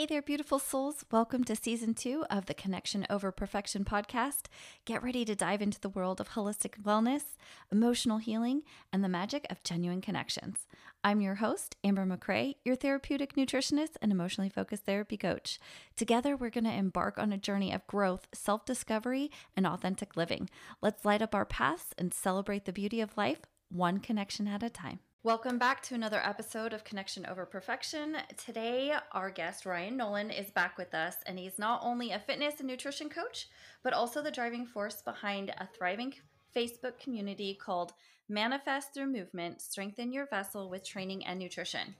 [0.00, 1.04] Hey there, beautiful souls.
[1.12, 4.44] Welcome to season two of the Connection Over Perfection podcast.
[4.86, 7.36] Get ready to dive into the world of holistic wellness,
[7.70, 8.62] emotional healing,
[8.94, 10.66] and the magic of genuine connections.
[11.04, 15.58] I'm your host, Amber McCrea, your therapeutic nutritionist and emotionally focused therapy coach.
[15.96, 20.48] Together, we're going to embark on a journey of growth, self discovery, and authentic living.
[20.80, 24.70] Let's light up our paths and celebrate the beauty of life, one connection at a
[24.70, 25.00] time.
[25.22, 28.16] Welcome back to another episode of Connection Over Perfection.
[28.42, 32.54] Today, our guest, Ryan Nolan, is back with us, and he's not only a fitness
[32.58, 33.46] and nutrition coach,
[33.82, 36.14] but also the driving force behind a thriving
[36.56, 37.92] Facebook community called
[38.30, 41.96] Manifest Through Movement Strengthen Your Vessel with Training and Nutrition.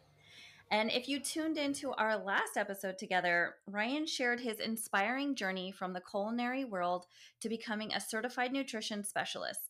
[0.70, 5.92] And if you tuned into our last episode together, Ryan shared his inspiring journey from
[5.92, 7.04] the culinary world
[7.40, 9.69] to becoming a certified nutrition specialist.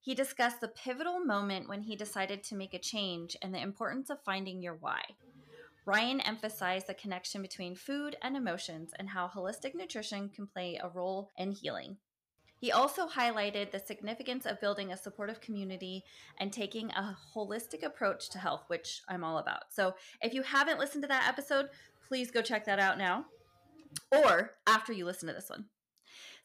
[0.00, 4.10] He discussed the pivotal moment when he decided to make a change and the importance
[4.10, 5.02] of finding your why.
[5.84, 10.88] Ryan emphasized the connection between food and emotions and how holistic nutrition can play a
[10.88, 11.96] role in healing.
[12.60, 16.04] He also highlighted the significance of building a supportive community
[16.38, 19.72] and taking a holistic approach to health, which I'm all about.
[19.72, 21.68] So, if you haven't listened to that episode,
[22.06, 23.26] please go check that out now
[24.10, 25.66] or after you listen to this one.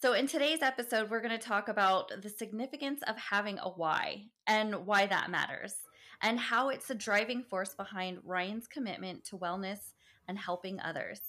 [0.03, 4.25] So, in today's episode, we're going to talk about the significance of having a why
[4.45, 5.75] and why that matters,
[6.21, 9.93] and how it's a driving force behind Ryan's commitment to wellness
[10.27, 11.21] and helping others.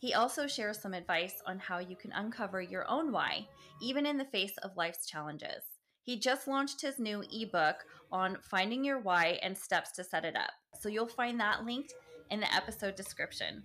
[0.00, 3.46] He also shares some advice on how you can uncover your own why,
[3.80, 5.62] even in the face of life's challenges.
[6.02, 7.76] He just launched his new ebook
[8.10, 10.50] on finding your why and steps to set it up.
[10.80, 11.94] So you'll find that linked
[12.28, 13.62] in the episode description.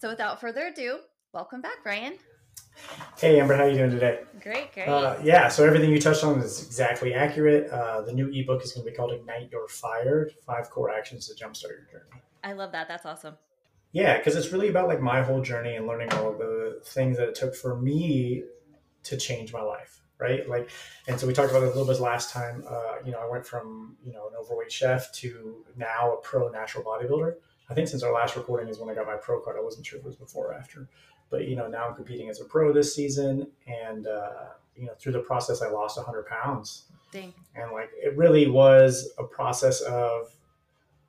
[0.00, 1.00] So without further ado,
[1.34, 2.16] welcome back, Ryan.
[3.18, 4.20] Hey Amber, how are you doing today?
[4.40, 4.88] Great, great.
[4.88, 7.70] Uh, yeah, so everything you touched on is exactly accurate.
[7.70, 11.28] Uh, the new ebook is going to be called Ignite Your Fire: Five Core Actions
[11.28, 12.22] to Jumpstart Your Journey.
[12.42, 12.88] I love that.
[12.88, 13.36] That's awesome.
[13.92, 17.28] Yeah, because it's really about like my whole journey and learning all the things that
[17.28, 18.42] it took for me
[19.04, 20.48] to change my life, right?
[20.48, 20.70] Like,
[21.06, 22.64] and so we talked about it a little bit last time.
[22.68, 26.48] Uh, you know, I went from you know an overweight chef to now a pro
[26.48, 27.34] natural bodybuilder.
[27.70, 29.56] I think since our last recording is when I got my pro card.
[29.58, 30.88] I wasn't sure if it was before or after.
[31.32, 34.92] But you know, now I'm competing as a pro this season, and uh, you know,
[35.00, 36.84] through the process, I lost 100 pounds.
[37.10, 37.32] Dang.
[37.56, 40.34] And like, it really was a process of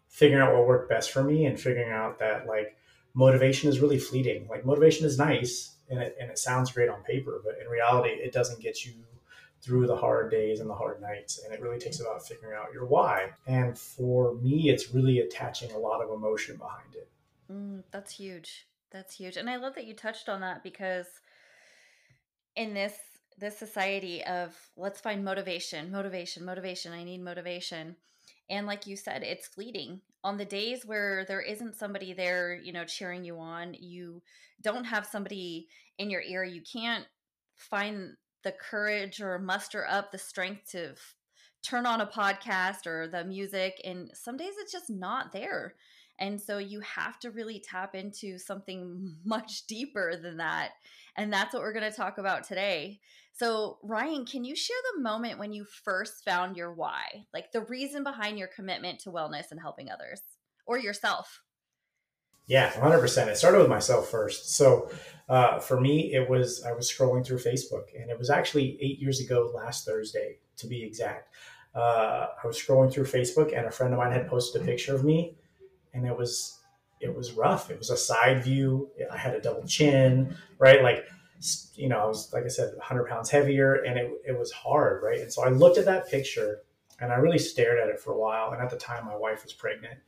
[0.07, 2.77] figuring out what worked best for me, and figuring out that like
[3.13, 4.47] motivation is really fleeting.
[4.49, 8.11] Like, motivation is nice, and it and it sounds great on paper, but in reality,
[8.11, 8.93] it doesn't get you
[9.61, 11.41] through the hard days and the hard nights.
[11.43, 13.29] And it really takes about figuring out your why.
[13.47, 17.09] And for me, it's really attaching a lot of emotion behind it.
[17.49, 18.67] Mm, that's huge.
[18.93, 19.37] That's huge.
[19.37, 21.07] And I love that you touched on that because
[22.55, 22.93] in this
[23.39, 27.95] this society of let's find motivation, motivation, motivation, I need motivation.
[28.47, 30.01] And like you said, it's fleeting.
[30.23, 34.21] On the days where there isn't somebody there, you know, cheering you on, you
[34.61, 35.67] don't have somebody
[35.97, 37.05] in your ear, you can't
[37.55, 38.11] find
[38.43, 40.93] the courage or muster up the strength to
[41.63, 45.75] turn on a podcast or the music and some days it's just not there
[46.23, 50.71] and so you have to really tap into something much deeper than that.
[51.17, 53.01] And that's what we're going to talk about today.
[53.33, 57.25] So, Ryan, can you share the moment when you first found your why?
[57.33, 60.21] Like the reason behind your commitment to wellness and helping others
[60.65, 61.41] or yourself?
[62.45, 63.27] Yeah, 100%.
[63.27, 64.55] It started with myself first.
[64.55, 64.91] So,
[65.27, 68.99] uh, for me, it was I was scrolling through Facebook, and it was actually eight
[68.99, 71.33] years ago, last Thursday, to be exact.
[71.73, 74.93] Uh, I was scrolling through Facebook, and a friend of mine had posted a picture
[74.93, 75.37] of me
[75.93, 76.59] and it was
[77.03, 77.69] it was rough.
[77.69, 78.89] It was a side view.
[79.11, 80.81] I had a double chin, right?
[80.81, 81.05] Like,
[81.75, 85.03] you know, I was, like I said, 100 pounds heavier and it, it was hard,
[85.03, 85.19] right?
[85.19, 86.61] And so I looked at that picture
[87.01, 88.53] and I really stared at it for a while.
[88.53, 89.99] And at the time, my wife was pregnant.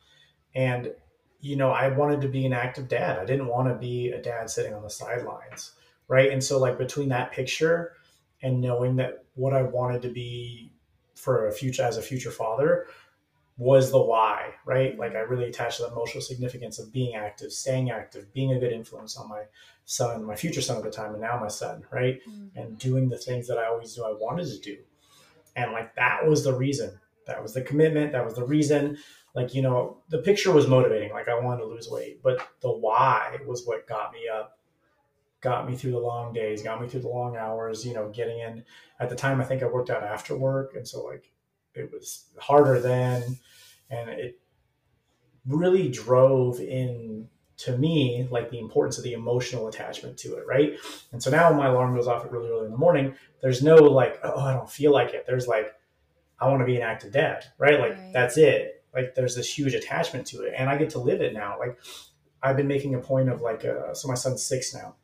[0.56, 0.94] And,
[1.41, 3.19] you know, I wanted to be an active dad.
[3.19, 5.74] I didn't want to be a dad sitting on the sidelines,
[6.07, 6.31] right?
[6.31, 7.94] And so, like, between that picture
[8.41, 10.72] and knowing that what I wanted to be
[11.16, 12.88] for a future as a future father
[13.58, 14.98] was the why, right?
[15.00, 18.74] Like I really attached the emotional significance of being active, staying active, being a good
[18.74, 19.44] influence on my
[19.86, 22.19] son, my future son at the time, and now my son, right?
[22.28, 22.60] Mm-hmm.
[22.60, 24.78] And doing the things that I always knew I wanted to do.
[25.56, 27.00] And like that was the reason.
[27.28, 28.12] That was the commitment.
[28.12, 28.98] That was the reason.
[29.34, 31.12] Like, you know, the picture was motivating.
[31.12, 34.60] Like I wanted to lose weight, but the why was what got me up,
[35.42, 38.40] got me through the long days, got me through the long hours, you know, getting
[38.40, 38.66] in.
[39.00, 40.75] At the time, I think I worked out after work.
[40.75, 41.31] And so, like,
[41.75, 43.38] it was harder then,
[43.89, 44.39] and it
[45.45, 47.27] really drove in
[47.57, 50.74] to me like the importance of the emotional attachment to it, right?
[51.12, 53.16] And so now my alarm goes off at really early in the morning.
[53.42, 55.25] There's no like, oh, I don't feel like it.
[55.25, 55.74] There's like,
[56.39, 57.80] I want to be an active dad, right?
[57.80, 58.13] Like right.
[58.13, 58.83] that's it.
[58.94, 61.57] Like there's this huge attachment to it, and I get to live it now.
[61.60, 61.77] Like
[62.42, 64.95] I've been making a point of like, uh, so my son's six now,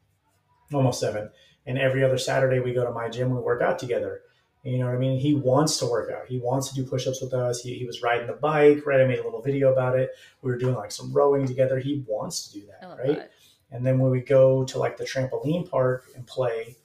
[0.73, 1.29] almost seven,
[1.65, 4.21] and every other Saturday we go to my gym, we work out together.
[4.63, 5.19] You know what I mean?
[5.19, 6.27] He wants to work out.
[6.27, 7.61] He wants to do push-ups with us.
[7.61, 9.01] He, he was riding the bike, right?
[9.01, 10.11] I made a little video about it.
[10.41, 11.79] We were doing like some rowing together.
[11.79, 13.17] He wants to do that, right?
[13.17, 13.31] That.
[13.71, 16.75] And then when we go to like the trampoline park and play,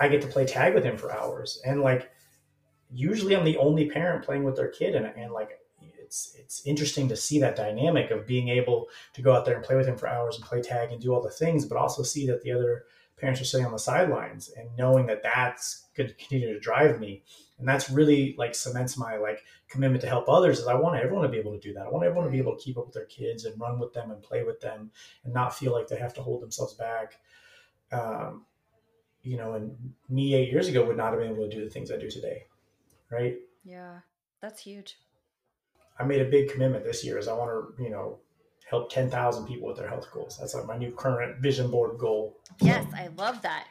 [0.00, 1.60] I get to play tag with him for hours.
[1.64, 2.10] And like
[2.92, 5.58] usually I'm the only parent playing with their kid and, and like
[5.98, 9.64] it's it's interesting to see that dynamic of being able to go out there and
[9.64, 12.02] play with him for hours and play tag and do all the things, but also
[12.02, 12.84] see that the other
[13.22, 16.98] parents are sitting on the sidelines and knowing that that's going to continue to drive
[16.98, 17.22] me.
[17.58, 21.22] And that's really like cements my like commitment to help others is i want everyone
[21.22, 21.86] to be able to do that.
[21.86, 23.92] I want everyone to be able to keep up with their kids and run with
[23.92, 24.90] them and play with them
[25.24, 27.20] and not feel like they have to hold themselves back
[27.92, 28.44] um,
[29.22, 29.76] you know and
[30.08, 32.10] me eight years ago would not have been able to do the things i do
[32.10, 32.44] today
[33.10, 33.36] right?
[33.64, 33.98] Yeah
[34.40, 34.98] that's huge.
[35.96, 38.18] I made a big commitment this year is i want to you know
[38.72, 40.38] help 10,000 people with their health goals.
[40.38, 42.38] That's like my new current vision board goal.
[42.58, 43.66] Yes, I love that.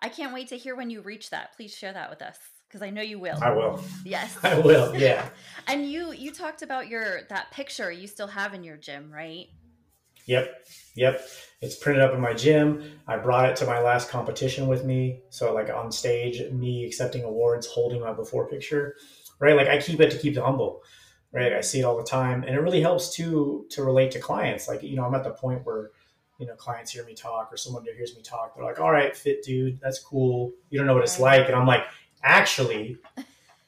[0.00, 1.56] I can't wait to hear when you reach that.
[1.56, 2.36] Please share that with us
[2.68, 3.38] because I know you will.
[3.42, 3.82] I will.
[4.04, 4.36] Yes.
[4.42, 4.94] I will.
[4.94, 5.26] Yeah.
[5.66, 9.46] and you you talked about your that picture you still have in your gym, right?
[10.26, 10.66] Yep.
[10.96, 11.26] Yep.
[11.62, 13.00] It's printed up in my gym.
[13.08, 15.22] I brought it to my last competition with me.
[15.30, 18.96] So like on stage, me accepting awards, holding my before picture.
[19.40, 19.56] Right?
[19.56, 20.82] Like I keep it to keep it humble
[21.36, 21.52] right?
[21.52, 24.66] I see it all the time, and it really helps to to relate to clients.
[24.66, 25.90] Like you know, I'm at the point where
[26.38, 29.14] you know clients hear me talk or someone hears me talk, they're like, "All right,
[29.14, 30.52] fit dude, that's cool.
[30.70, 31.84] You don't know what it's like," and I'm like,
[32.22, 32.96] "Actually,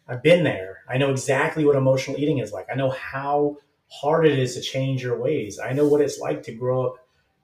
[0.09, 0.79] I've been there.
[0.89, 2.67] I know exactly what emotional eating is like.
[2.73, 3.59] I know how
[3.91, 5.59] hard it is to change your ways.
[5.59, 6.95] I know what it's like to grow up."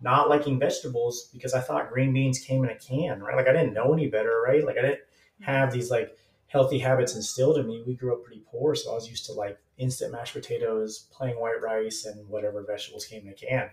[0.01, 3.37] Not liking vegetables because I thought green beans came in a can, right?
[3.37, 4.63] Like I didn't know any better, right?
[4.65, 5.01] Like I didn't
[5.41, 6.15] have these like
[6.55, 7.83] healthy habits instilled in me.
[7.85, 11.35] We grew up pretty poor, so I was used to like instant mashed potatoes, plain
[11.35, 13.69] white rice, and whatever vegetables came in a can.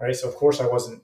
[0.00, 0.16] Right.
[0.16, 1.02] So of course I wasn't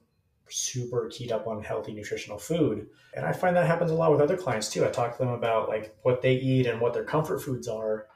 [0.48, 2.86] super keyed up on healthy nutritional food.
[3.14, 4.86] And I find that happens a lot with other clients too.
[4.86, 8.06] I talk to them about like what they eat and what their comfort foods are.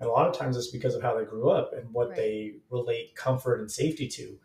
[0.00, 2.16] And a lot of times it's because of how they grew up and what right.
[2.16, 4.38] they relate comfort and safety to.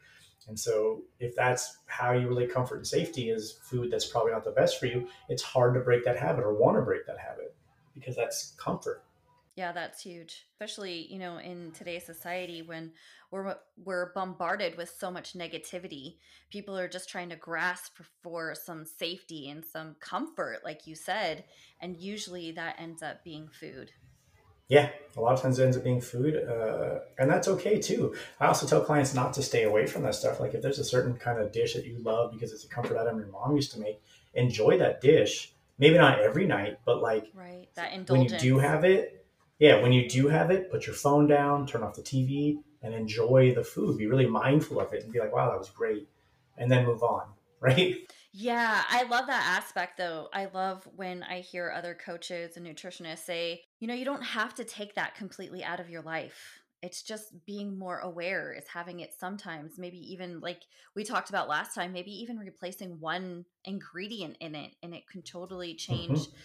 [0.47, 4.45] And so if that's how you relate comfort and safety is food that's probably not
[4.45, 7.19] the best for you, it's hard to break that habit or want to break that
[7.19, 7.55] habit
[7.99, 9.03] because that's comfort.
[9.55, 10.47] Yeah, that's huge.
[10.53, 12.93] Especially, you know, in today's society when
[13.29, 16.15] we're we're bombarded with so much negativity.
[16.49, 21.43] People are just trying to grasp for some safety and some comfort like you said,
[21.81, 23.91] and usually that ends up being food.
[24.69, 28.15] Yeah, a lot of times it ends up being food, uh, and that's okay too.
[28.39, 30.39] I also tell clients not to stay away from that stuff.
[30.39, 32.97] Like if there's a certain kind of dish that you love because it's a comfort
[32.97, 34.01] item your mom used to make,
[34.35, 35.53] enjoy that dish.
[35.79, 37.67] Maybe not every night, but like right.
[37.75, 38.31] that indulgence.
[38.31, 39.25] when you do have it,
[39.59, 42.93] yeah, when you do have it, put your phone down, turn off the TV, and
[42.93, 43.97] enjoy the food.
[43.97, 46.07] Be really mindful of it and be like, wow, that was great.
[46.57, 47.27] And then move on,
[47.59, 47.95] right?
[48.31, 50.29] Yeah, I love that aspect though.
[50.31, 54.53] I love when I hear other coaches and nutritionists say, you know, you don't have
[54.55, 56.58] to take that completely out of your life.
[56.81, 60.61] It's just being more aware, it's having it sometimes, maybe even like
[60.95, 65.21] we talked about last time, maybe even replacing one ingredient in it and it can
[65.21, 66.35] totally change mm-hmm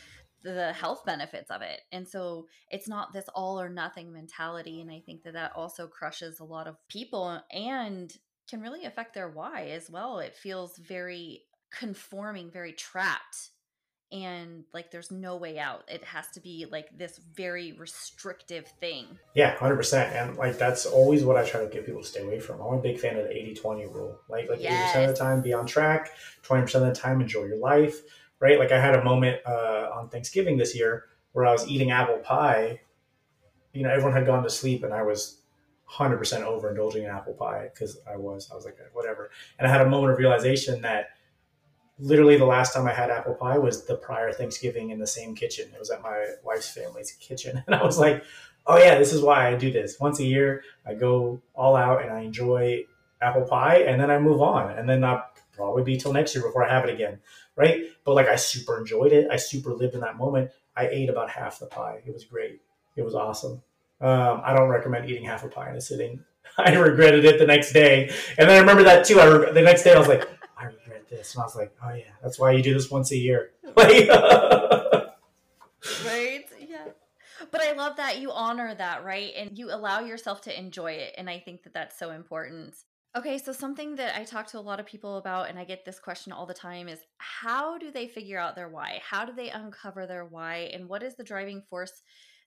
[0.44, 1.80] the health benefits of it.
[1.90, 4.80] And so it's not this all or nothing mentality.
[4.80, 8.14] And I think that that also crushes a lot of people and
[8.48, 10.18] can really affect their why as well.
[10.18, 13.50] It feels very conforming, very trapped.
[14.12, 15.84] And like there's no way out.
[15.88, 19.06] It has to be like this very restrictive thing.
[19.34, 20.12] Yeah, 100%.
[20.12, 22.60] And like that's always what I try to get people to stay away from.
[22.60, 24.18] I'm a big fan of the 80 20 rule.
[24.28, 24.94] Like, like yes.
[24.94, 26.10] 80% of the time, be on track,
[26.42, 28.02] 20% of the time, enjoy your life
[28.44, 28.58] right?
[28.58, 32.18] Like I had a moment uh, on Thanksgiving this year where I was eating apple
[32.18, 32.80] pie.
[33.72, 35.40] You know, everyone had gone to sleep, and I was
[35.90, 38.50] 100% overindulging in apple pie because I was.
[38.52, 39.30] I was like, whatever.
[39.58, 41.08] And I had a moment of realization that
[41.98, 45.34] literally the last time I had apple pie was the prior Thanksgiving in the same
[45.34, 45.70] kitchen.
[45.72, 47.62] It was at my wife's family's kitchen.
[47.66, 48.24] And I was like,
[48.66, 49.98] oh, yeah, this is why I do this.
[50.00, 52.84] Once a year, I go all out and I enjoy
[53.20, 54.76] apple pie, and then I move on.
[54.76, 55.22] And then I
[55.52, 57.18] probably be till next year before I have it again,
[57.56, 57.84] right?
[58.04, 59.28] But like I super enjoyed it.
[59.30, 60.50] I super lived in that moment.
[60.76, 62.02] I ate about half the pie.
[62.04, 62.60] It was great.
[62.96, 63.62] It was awesome.
[64.00, 66.24] Um, I don't recommend eating half a pie in a sitting.
[66.58, 68.08] I regretted it the next day,
[68.38, 69.20] and then I remember that too.
[69.20, 70.28] I re- the next day I was like,
[70.64, 73.10] I regret this, and I was like, oh yeah, that's why you do this once
[73.12, 74.08] a year, right?
[76.60, 76.88] Yeah.
[77.50, 79.32] But I love that you honor that, right?
[79.36, 82.74] And you allow yourself to enjoy it, and I think that that's so important.
[83.16, 85.84] Okay, so something that I talk to a lot of people about, and I get
[85.84, 89.00] this question all the time, is how do they figure out their why?
[89.08, 90.70] How do they uncover their why?
[90.72, 92.02] And what is the driving force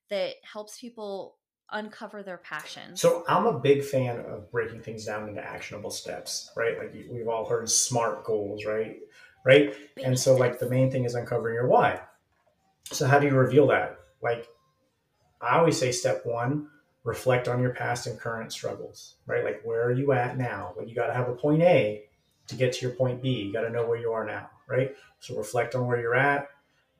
[0.09, 1.37] that helps people
[1.71, 3.01] uncover their passions?
[3.01, 6.77] So I'm a big fan of breaking things down into actionable steps, right?
[6.77, 8.97] Like we've all heard SMART goals, right?
[9.45, 9.73] Right.
[10.03, 12.01] And so like the main thing is uncovering your why.
[12.91, 13.97] So how do you reveal that?
[14.21, 14.47] Like
[15.41, 16.67] I always say step one,
[17.03, 19.43] reflect on your past and current struggles, right?
[19.43, 20.73] Like where are you at now?
[20.77, 22.03] Like you got to have a point A
[22.47, 23.29] to get to your point B.
[23.29, 24.95] You got to know where you are now, right?
[25.19, 26.49] So reflect on where you're at.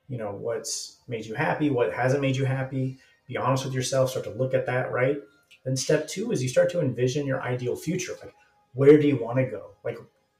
[0.08, 2.98] You know what's made you happy, what hasn't made you happy.
[3.28, 4.10] Be honest with yourself.
[4.10, 5.18] Start to look at that, right?
[5.64, 8.14] Then step two is you start to envision your ideal future.
[8.20, 8.34] Like
[8.74, 9.72] where do you want to go?
[9.84, 9.98] Like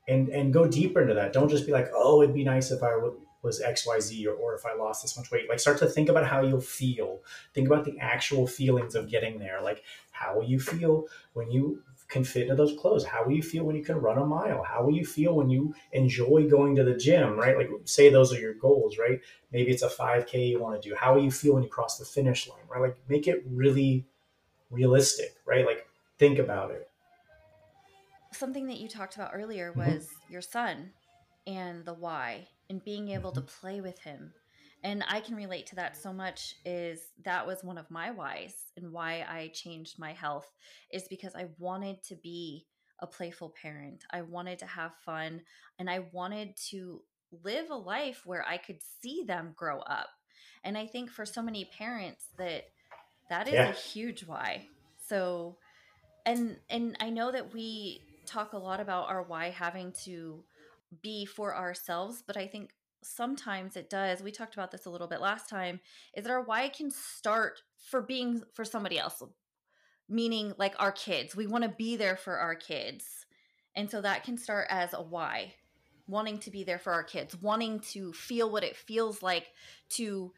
[0.09, 1.33] and and go deeper into that.
[1.33, 2.97] Don't just be like, oh, it'd be nice if I
[3.43, 5.49] was XYZ or, or if I lost this much weight.
[5.49, 7.21] Like start to think about how you'll feel.
[7.55, 9.61] Think about the actual feelings of getting there.
[9.63, 13.05] Like how will you feel when you can fit into those clothes?
[13.05, 14.63] How will you feel when you can run a mile?
[14.63, 17.57] How will you feel when you enjoy going to the gym, right?
[17.57, 19.21] Like say those are your goals, right?
[19.53, 20.95] Maybe it's a 5K you want to do.
[20.95, 22.81] How will you feel when you cross the finish line, right?
[22.81, 24.07] Like make it really
[24.71, 25.67] realistic, right?
[25.67, 25.87] Like
[26.19, 26.91] think about it.
[28.33, 29.81] Something that you talked about earlier mm-hmm.
[29.81, 30.33] was mm-hmm.
[30.33, 30.91] your son
[31.47, 33.61] and the why and being able to mm-hmm.
[33.61, 34.33] play with him
[34.85, 38.55] and i can relate to that so much is that was one of my whys
[38.77, 40.51] and why i changed my health
[40.93, 42.67] is because i wanted to be
[43.01, 44.05] a playful parent.
[44.11, 45.43] I wanted to have fun
[45.79, 47.03] and i wanted to
[47.45, 50.09] live a life where i could see them grow up.
[50.65, 52.65] And i think for so many parents that
[53.31, 53.69] that is yeah.
[53.69, 54.67] a huge why.
[55.07, 55.57] So
[56.27, 60.43] and and i know that we talk a lot about our why having to
[61.03, 62.71] be for ourselves but i think
[63.03, 65.81] sometimes it does we talked about this a little bit last time
[66.15, 69.23] is that our why can start for being for somebody else
[70.09, 71.37] meaning like our kids.
[71.37, 73.27] We want to be there for our kids.
[73.77, 75.55] And so that can start as a why
[76.07, 79.53] wanting to be there for our kids wanting to feel what it feels like
[79.91, 80.33] to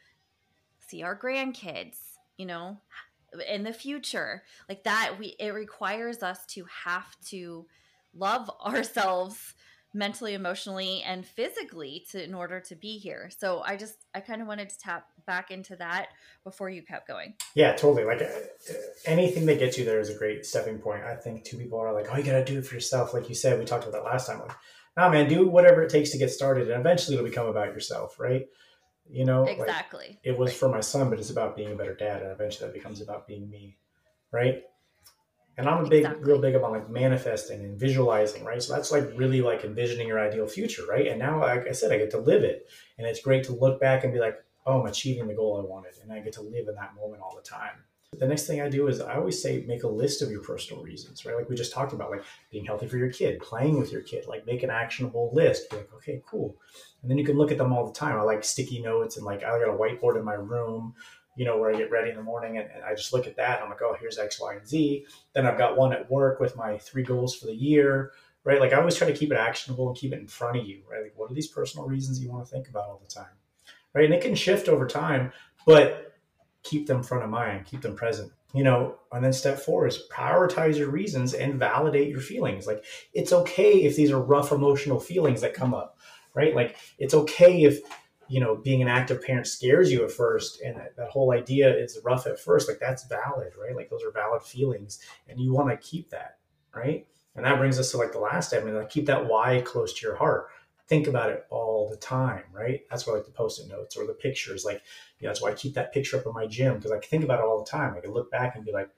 [0.88, 1.96] see our grandkids
[2.36, 2.76] you know
[3.48, 4.42] in the future.
[4.68, 7.66] Like that we it requires us to have to
[8.12, 9.54] love ourselves
[9.92, 13.30] mentally emotionally and physically to in order to be here.
[13.36, 16.08] So i just i kind of wanted to tap back into that
[16.44, 17.34] before you kept going.
[17.54, 18.04] Yeah totally.
[18.04, 18.74] Like uh,
[19.06, 21.04] anything that gets you there is a great stepping point.
[21.04, 23.12] I think two people are like oh you gotta do it for yourself.
[23.12, 24.40] Like you said we talked about that last time.
[24.40, 24.56] Like
[24.96, 28.20] nah man do whatever it takes to get started and eventually it'll become about yourself
[28.20, 28.46] right?
[29.12, 30.06] You know exactly.
[30.08, 32.68] like, it was for my son but it's about being a better dad and eventually
[32.68, 33.76] that becomes about being me
[34.30, 34.62] right
[35.60, 36.24] and I'm a big, exactly.
[36.24, 38.62] real big about like manifesting and visualizing, right?
[38.62, 41.06] So that's like really like envisioning your ideal future, right?
[41.06, 43.78] And now, like I said, I get to live it, and it's great to look
[43.78, 46.42] back and be like, oh, I'm achieving the goal I wanted, and I get to
[46.42, 47.84] live in that moment all the time.
[48.18, 50.82] The next thing I do is I always say make a list of your personal
[50.82, 51.36] reasons, right?
[51.36, 54.24] Like we just talked about, like being healthy for your kid, playing with your kid,
[54.26, 55.70] like make an actionable list.
[55.70, 56.56] Be like, okay, cool.
[57.02, 58.18] And then you can look at them all the time.
[58.18, 60.94] I like sticky notes and like I got a whiteboard in my room
[61.40, 63.34] you know, where I get ready in the morning and, and I just look at
[63.36, 63.62] that.
[63.62, 65.06] I'm like, oh, here's X, Y, and Z.
[65.32, 68.12] Then I've got one at work with my three goals for the year,
[68.44, 68.60] right?
[68.60, 70.82] Like I always try to keep it actionable and keep it in front of you,
[70.86, 71.02] right?
[71.02, 73.32] Like, what are these personal reasons you want to think about all the time,
[73.94, 74.04] right?
[74.04, 75.32] And it can shift over time,
[75.64, 76.14] but
[76.62, 80.02] keep them front of mind, keep them present you know and then step four is
[80.12, 84.98] prioritize your reasons and validate your feelings like it's okay if these are rough emotional
[84.98, 85.98] feelings that come up
[86.34, 87.78] right like it's okay if
[88.30, 91.68] you know, being an active parent scares you at first, and that, that whole idea
[91.76, 93.74] is rough at first, like that's valid, right?
[93.74, 96.38] Like those are valid feelings, and you want to keep that,
[96.72, 97.06] right?
[97.34, 99.60] And that brings us to like the last step, I mean, like keep that why
[99.62, 100.48] close to your heart.
[100.86, 102.82] Think about it all the time, right?
[102.88, 104.64] That's why like the post-it notes or the pictures.
[104.64, 104.82] Like,
[105.18, 107.08] you know, that's why I keep that picture up in my gym because I can
[107.08, 107.94] think about it all the time.
[107.96, 108.90] I can look back and be like,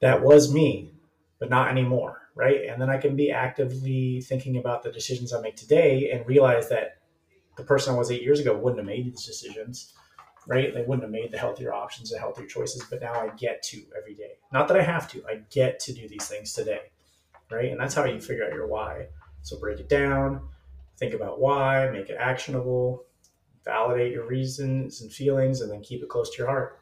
[0.00, 0.92] that was me,
[1.38, 2.68] but not anymore, right?
[2.68, 6.68] And then I can be actively thinking about the decisions I make today and realize
[6.68, 6.98] that
[7.56, 9.94] the person I was eight years ago wouldn't have made these decisions,
[10.46, 10.72] right?
[10.72, 12.84] They wouldn't have made the healthier options, the healthier choices.
[12.88, 14.32] But now I get to every day.
[14.52, 16.90] Not that I have to, I get to do these things today,
[17.50, 17.70] right?
[17.70, 19.06] And that's how you figure out your why.
[19.42, 20.48] So break it down,
[20.98, 23.04] think about why, make it actionable,
[23.64, 26.80] validate your reasons and feelings, and then keep it close to your heart.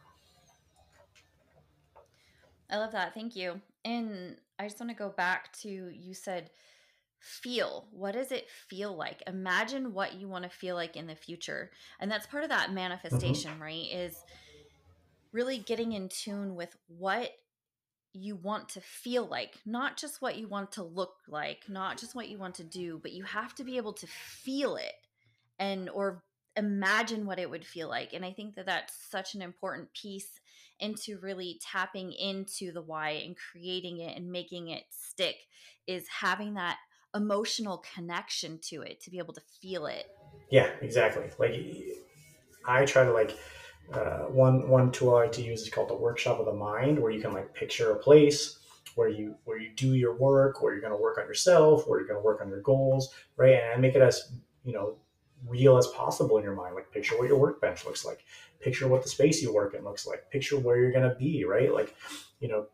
[2.70, 3.14] I love that.
[3.14, 3.60] Thank you.
[3.84, 6.50] And I just want to go back to you said
[7.22, 11.14] feel what does it feel like imagine what you want to feel like in the
[11.14, 12.74] future and that's part of that mm-hmm.
[12.74, 13.62] manifestation mm-hmm.
[13.62, 14.16] right is
[15.32, 17.30] really getting in tune with what
[18.12, 22.14] you want to feel like not just what you want to look like not just
[22.14, 24.92] what you want to do but you have to be able to feel it
[25.58, 26.24] and or
[26.56, 30.40] imagine what it would feel like and i think that that's such an important piece
[30.80, 35.36] into really tapping into the why and creating it and making it stick
[35.86, 36.76] is having that
[37.14, 40.06] emotional connection to it to be able to feel it
[40.50, 41.54] yeah exactly like
[42.66, 43.36] i try to like
[43.92, 46.98] uh, one one tool I like to use is called the workshop of the mind,
[46.98, 48.58] where you can like picture a place
[48.94, 51.98] where you where you do your work, where you're going to work on yourself, where
[51.98, 53.54] you're going to work on your goals, right?
[53.54, 54.32] And make it as
[54.64, 54.96] you know
[55.46, 56.74] real as possible in your mind.
[56.74, 58.24] Like picture what your workbench looks like,
[58.60, 61.44] picture what the space you work in looks like, picture where you're going to be,
[61.44, 61.72] right?
[61.72, 61.94] Like,
[62.40, 62.66] you know,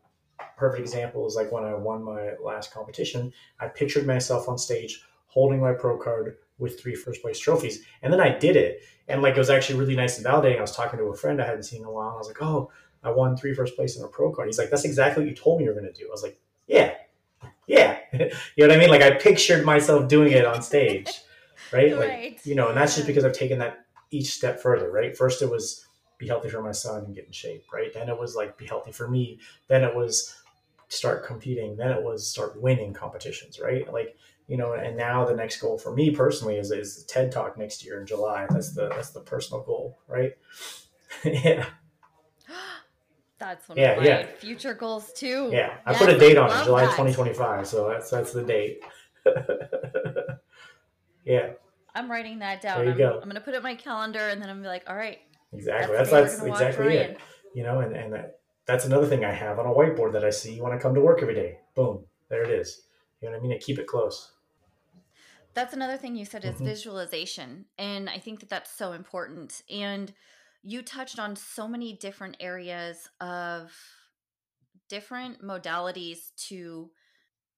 [0.59, 5.01] perfect example is like when I won my last competition, I pictured myself on stage
[5.27, 7.83] holding my pro card with three first place trophies.
[8.01, 8.81] And then I did it.
[9.07, 10.57] And like it was actually really nice and validating.
[10.57, 12.09] I was talking to a friend I hadn't seen in a while.
[12.09, 12.69] I was like, oh,
[13.03, 14.47] I won three first place in a pro card.
[14.47, 16.07] He's like, that's exactly what you told me you were going to do.
[16.07, 16.37] I was like,
[16.67, 16.93] yeah,
[17.65, 17.99] yeah.
[18.13, 18.89] you know what I mean?
[18.89, 21.13] Like I pictured myself doing it on stage, right?
[21.71, 22.33] Right.
[22.33, 25.15] Like, you know, and that's just because I've taken that each step further, right?
[25.15, 25.85] First it was
[26.17, 27.93] be healthy for my son and get in shape, right?
[27.93, 29.39] Then it was like be healthy for me.
[29.67, 30.35] Then it was
[30.89, 31.77] start competing.
[31.77, 33.91] Then it was start winning competitions, right?
[33.91, 34.17] Like,
[34.47, 37.85] you know, and now the next goal for me personally is is TED Talk next
[37.85, 38.47] year in July.
[38.49, 40.33] That's the that's the personal goal, right?
[41.23, 41.65] yeah.
[43.39, 44.25] That's one Yeah, of my yeah.
[44.37, 45.49] future goals too.
[45.53, 46.91] Yeah, I Yes, put a date on it, July that.
[46.97, 47.67] 2025.
[47.67, 48.81] So that's that's the date.
[51.25, 51.51] yeah,
[51.95, 52.79] I'm writing that down.
[52.79, 53.19] There you I'm, go.
[53.21, 55.19] I'm gonna put it in my calendar and then I'm gonna be like, all right,
[55.53, 55.95] exactly.
[55.95, 57.19] that's, That's that's, we're gonna watch exactly it.
[57.55, 58.38] You know, and and that,
[58.69, 61.01] that's another thing I have on a whiteboard that I see when I come to
[61.01, 61.57] work every day.
[61.73, 62.83] Boom, there it is.
[63.19, 63.51] You know what I mean?
[63.51, 64.33] I keep it close.
[65.55, 66.65] That's another thing you said is Mhm.
[66.65, 67.65] visualization.
[67.79, 69.63] And I think that that's so important.
[69.71, 70.13] And
[70.61, 73.75] you touched on so many different areas of
[74.87, 76.91] different modalities to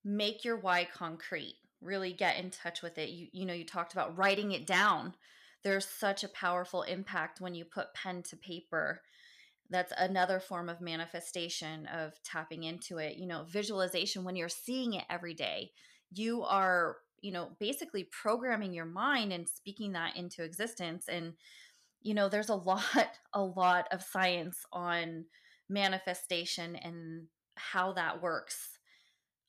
[0.02, 3.10] make your why concrete, really get in touch with it.
[3.10, 5.14] You you know, you talked about writing it down.
[5.62, 9.02] There's such a powerful impact when you put pen to paper.
[9.72, 13.16] That's another form of manifestation of tapping into it.
[13.16, 15.72] You know, visualization when you're seeing it every day
[16.14, 21.34] you are you know basically programming your mind and speaking that into existence and
[22.00, 25.24] you know there's a lot a lot of science on
[25.68, 27.26] manifestation and
[27.56, 28.71] how that works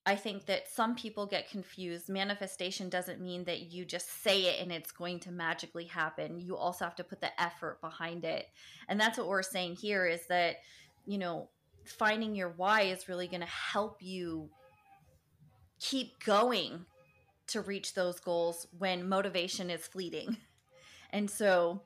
[0.06, 2.10] i think that some people get confused.
[2.10, 6.40] Manifestation doesn't mean that you just say it and it's going to magically happen.
[6.40, 8.48] You also have to put the effort behind it.
[8.88, 10.58] And that's what we're saying here is that
[11.06, 11.50] you know
[11.86, 14.50] finding your why is really going to help you
[15.80, 16.86] keep going
[17.48, 20.38] to reach those goals when motivation is fleeting.
[21.14, 21.84] And so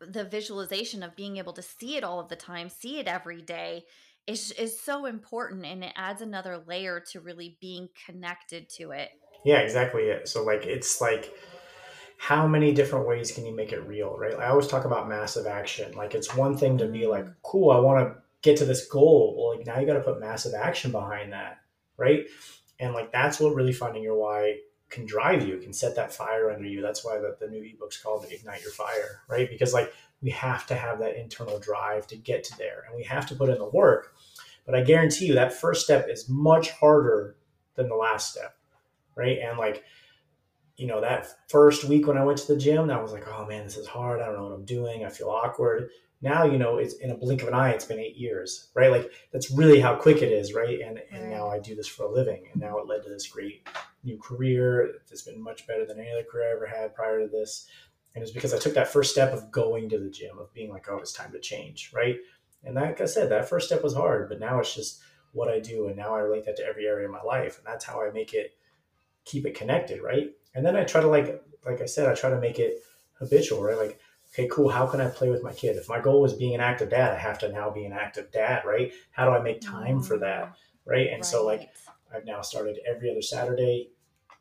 [0.00, 3.40] the visualization of being able to see it all of the time, see it every
[3.40, 3.84] day
[4.26, 9.10] is is so important and it adds another layer to really being connected to it.
[9.44, 10.28] Yeah, exactly it.
[10.28, 11.32] So like it's like
[12.16, 14.34] how many different ways can you make it real, right?
[14.34, 15.92] I always talk about massive action.
[15.92, 17.34] Like it's one thing to be like, mm.
[17.42, 19.34] cool, I want to get to this goal.
[19.36, 21.58] Well, like now you got to put massive action behind that,
[21.96, 22.26] right?
[22.80, 24.58] And like that's what really finding your why
[24.90, 26.80] can drive you, can set that fire under you.
[26.80, 29.50] That's why the, the new ebook's called Ignite Your Fire, right?
[29.50, 29.92] Because like
[30.24, 33.36] we have to have that internal drive to get to there and we have to
[33.36, 34.14] put in the work.
[34.64, 37.36] But I guarantee you that first step is much harder
[37.74, 38.56] than the last step,
[39.14, 39.38] right?
[39.38, 39.84] And like,
[40.76, 43.46] you know, that first week when I went to the gym, I was like, oh
[43.46, 44.22] man, this is hard.
[44.22, 45.04] I don't know what I'm doing.
[45.04, 45.90] I feel awkward.
[46.22, 48.90] Now, you know, it's in a blink of an eye, it's been eight years, right?
[48.90, 50.80] Like that's really how quick it is, right?
[50.80, 52.46] And and now I do this for a living.
[52.50, 53.68] And now it led to this great
[54.02, 54.94] new career.
[55.10, 57.66] It's been much better than any other career I ever had prior to this.
[58.14, 60.70] And it's because I took that first step of going to the gym, of being
[60.70, 62.16] like, oh, it's time to change, right?
[62.62, 65.58] And like I said, that first step was hard, but now it's just what I
[65.58, 65.88] do.
[65.88, 67.58] And now I relate that to every area of my life.
[67.58, 68.56] And that's how I make it
[69.24, 70.30] keep it connected, right?
[70.54, 72.82] And then I try to like like I said, I try to make it
[73.18, 73.76] habitual, right?
[73.76, 73.98] Like,
[74.32, 75.76] okay, cool, how can I play with my kid?
[75.76, 78.30] If my goal was being an active dad, I have to now be an active
[78.32, 78.92] dad, right?
[79.10, 80.20] How do I make time for mm.
[80.20, 80.54] that?
[80.86, 81.08] Right.
[81.12, 81.70] And so like
[82.14, 83.90] I've now started every other Saturday.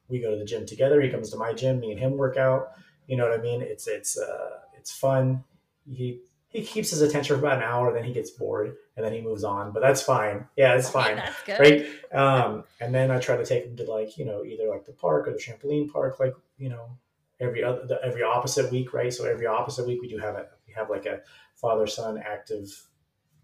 [0.09, 1.01] We go to the gym together.
[1.01, 1.79] He comes to my gym.
[1.79, 2.71] Me and him work out.
[3.07, 3.61] You know what I mean?
[3.61, 5.43] It's it's uh, it's fun.
[5.89, 9.11] He he keeps his attention for about an hour, then he gets bored, and then
[9.11, 9.71] he moves on.
[9.71, 10.47] But that's fine.
[10.55, 11.15] Yeah, it's fine.
[11.15, 11.59] that's good.
[11.59, 11.87] Right.
[12.13, 14.93] Um, and then I try to take him to like you know either like the
[14.93, 16.89] park or the trampoline park, like you know
[17.39, 19.11] every other the, every opposite week, right?
[19.11, 21.21] So every opposite week we do have a we have like a
[21.55, 22.69] father son active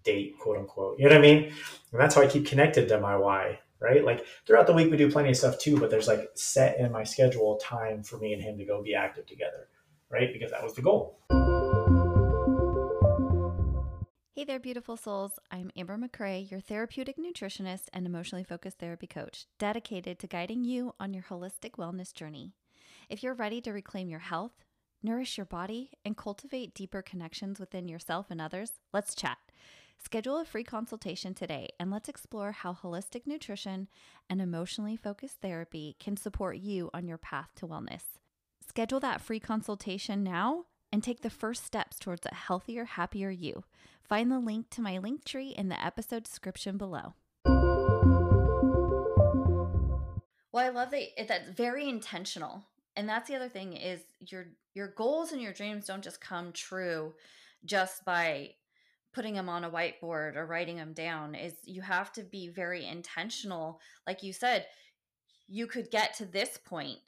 [0.03, 0.99] date, quote unquote.
[0.99, 1.43] You know what I mean?
[1.91, 4.03] And that's how I keep connected to my why, right?
[4.03, 6.91] Like throughout the week we do plenty of stuff too, but there's like set in
[6.91, 9.67] my schedule time for me and him to go be active together,
[10.09, 10.31] right?
[10.33, 11.19] Because that was the goal.
[14.35, 15.33] Hey there, beautiful souls.
[15.51, 20.93] I'm Amber McCrea, your therapeutic nutritionist and emotionally focused therapy coach, dedicated to guiding you
[20.97, 22.53] on your holistic wellness journey.
[23.09, 24.53] If you're ready to reclaim your health,
[25.03, 29.39] nourish your body, and cultivate deeper connections within yourself and others, let's chat.
[30.01, 33.89] Schedule a free consultation today and let's explore how holistic nutrition
[34.29, 38.03] and emotionally focused therapy can support you on your path to wellness.
[38.65, 43.65] Schedule that free consultation now and take the first steps towards a healthier, happier you.
[44.01, 47.13] Find the link to my link tree in the episode description below.
[50.51, 52.63] Well, I love that that's very intentional.
[52.95, 56.53] And that's the other thing is your your goals and your dreams don't just come
[56.53, 57.13] true
[57.65, 58.51] just by
[59.13, 62.85] putting them on a whiteboard or writing them down is you have to be very
[62.85, 63.79] intentional.
[64.05, 64.65] Like you said
[65.47, 66.99] you could get to this point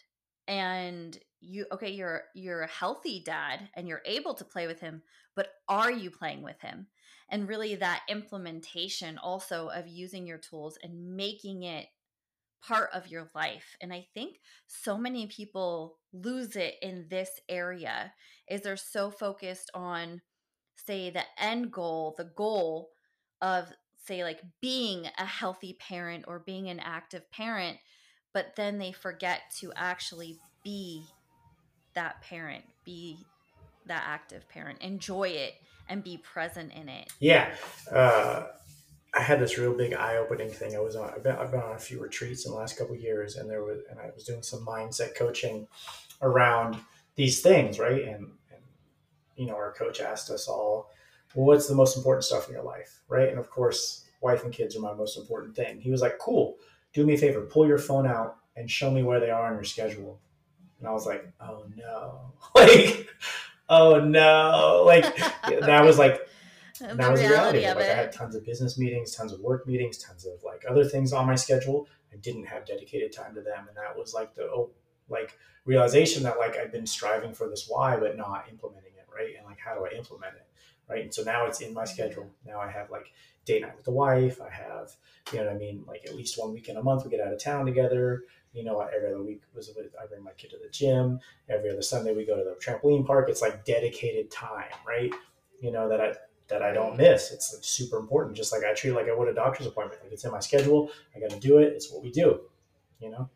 [0.48, 5.02] and you okay you're you're a healthy dad and you're able to play with him
[5.36, 6.88] but are you playing with him?
[7.30, 11.88] And really that implementation also of using your tools and making it
[12.62, 13.76] part of your life.
[13.82, 18.14] And i think so many people lose it in this area
[18.50, 20.22] is they're so focused on
[20.86, 22.90] say the end goal the goal
[23.42, 23.72] of
[24.06, 27.78] say like being a healthy parent or being an active parent
[28.34, 31.04] but then they forget to actually be
[31.94, 33.18] that parent, be
[33.88, 35.54] that active parent, enjoy it,
[35.90, 37.12] and be present in it.
[37.20, 37.54] Yeah.
[37.92, 38.44] Uh,
[39.14, 40.76] I had this real big eye-opening thing.
[40.76, 41.12] I was on.
[41.14, 43.64] I've been, I've been on a few retreats in the last couple years, and there
[43.64, 45.68] was, and I was doing some mindset coaching
[46.22, 46.78] around
[47.16, 48.04] these things, right?
[48.04, 48.32] And, and
[49.36, 50.90] you know, our coach asked us all,
[51.36, 53.30] "Well, what's the most important stuff in your life?" Right?
[53.30, 55.80] And of course, wife and kids are my most important thing.
[55.80, 56.58] He was like, "Cool.
[56.94, 57.42] Do me a favor.
[57.42, 60.20] Pull your phone out and show me where they are on your schedule."
[60.82, 63.08] And I was like, oh no, like,
[63.70, 66.28] oh no, like that was like
[66.80, 67.66] that was the reality.
[67.66, 67.92] Of like it.
[67.92, 71.14] I had tons of business meetings, tons of work meetings, tons of like other things
[71.14, 71.88] on my schedule.
[72.12, 74.72] I didn't have dedicated time to them, and that was like the oh,
[75.08, 79.36] like realization that like I've been striving for this why, but not implementing right.
[79.38, 80.48] And like, how do I implement it?
[80.90, 81.04] Right.
[81.04, 82.30] And so now it's in my schedule.
[82.46, 83.14] Now I have like
[83.46, 84.42] date night with the wife.
[84.42, 84.92] I have,
[85.32, 85.84] you know what I mean?
[85.88, 88.82] Like at least one weekend a month, we get out of town together you know,
[88.82, 91.20] every other week was I bring my kid to the gym.
[91.50, 93.30] Every other Sunday we go to the trampoline park.
[93.30, 95.14] It's like dedicated time, right?
[95.62, 96.14] You know that I
[96.50, 97.32] that I don't miss.
[97.32, 98.36] It's like super important.
[98.36, 100.02] Just like I treat like I would a doctor's appointment.
[100.04, 100.92] Like it's in my schedule.
[101.16, 101.74] I got to do it.
[101.74, 102.42] It's what we do.
[103.00, 103.30] You know.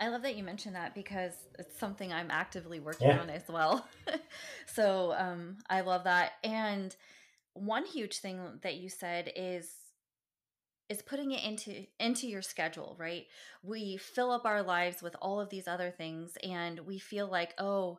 [0.00, 3.20] I love that you mentioned that because it's something I'm actively working yeah.
[3.20, 3.86] on as well.
[4.66, 6.32] so um, I love that.
[6.42, 6.96] And
[7.52, 9.70] one huge thing that you said is
[10.88, 13.26] is putting it into into your schedule right
[13.62, 17.54] we fill up our lives with all of these other things and we feel like
[17.58, 17.98] oh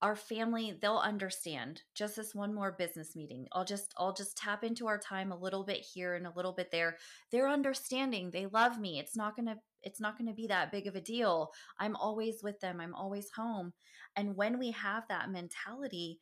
[0.00, 4.64] our family they'll understand just this one more business meeting i'll just i'll just tap
[4.64, 6.96] into our time a little bit here and a little bit there
[7.30, 10.72] they're understanding they love me it's not going to it's not going to be that
[10.72, 13.72] big of a deal i'm always with them i'm always home
[14.16, 16.20] and when we have that mentality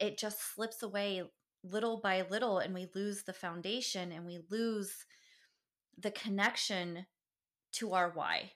[0.00, 1.22] it just slips away
[1.62, 5.06] little by little and we lose the foundation and we lose
[5.98, 7.06] the connection
[7.72, 8.52] to our why.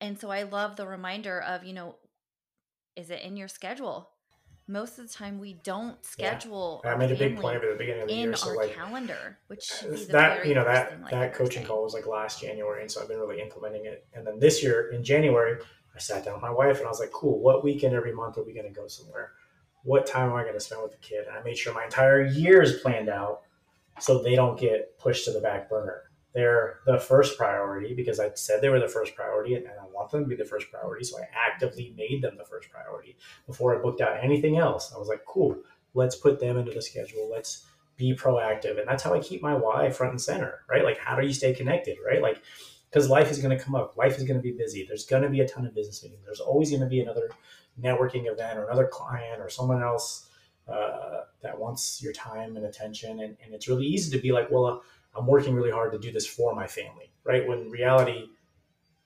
[0.00, 1.96] And so I love the reminder of, you know,
[2.96, 4.11] is it in your schedule?
[4.68, 6.80] Most of the time, we don't schedule.
[6.84, 6.92] Yeah.
[6.92, 8.36] I made a big point of it at the beginning of the year.
[8.36, 11.82] So our like calendar, which uh, that you know that thing, like that coaching call
[11.82, 14.06] was like last January, and so I've been really implementing it.
[14.14, 15.58] And then this year in January,
[15.94, 18.38] I sat down with my wife and I was like, "Cool, what weekend every month
[18.38, 19.32] are we going to go somewhere?"
[19.84, 21.26] what time am I going to spend with the kid?
[21.26, 23.42] And I made sure my entire year is planned out
[24.00, 26.02] so they don't get pushed to the back burner.
[26.34, 30.10] They're the first priority because I said they were the first priority and I want
[30.10, 31.04] them to be the first priority.
[31.04, 33.16] So I actively made them the first priority
[33.46, 34.92] before I booked out anything else.
[34.94, 35.56] I was like, cool,
[35.94, 37.28] let's put them into the schedule.
[37.30, 37.66] Let's
[37.96, 38.78] be proactive.
[38.78, 40.84] And that's how I keep my why front and center, right?
[40.84, 42.22] Like, how do you stay connected, right?
[42.22, 42.42] Like,
[42.90, 44.84] because life is going to come up, life is going to be busy.
[44.86, 46.22] There's going to be a ton of business meetings.
[46.24, 47.30] There's always going to be another
[47.80, 50.28] networking event or another client or someone else
[50.68, 53.20] uh, that wants your time and attention.
[53.20, 54.78] And, and it's really easy to be like, well, uh,
[55.16, 57.46] I'm working really hard to do this for my family, right?
[57.46, 58.28] When in reality,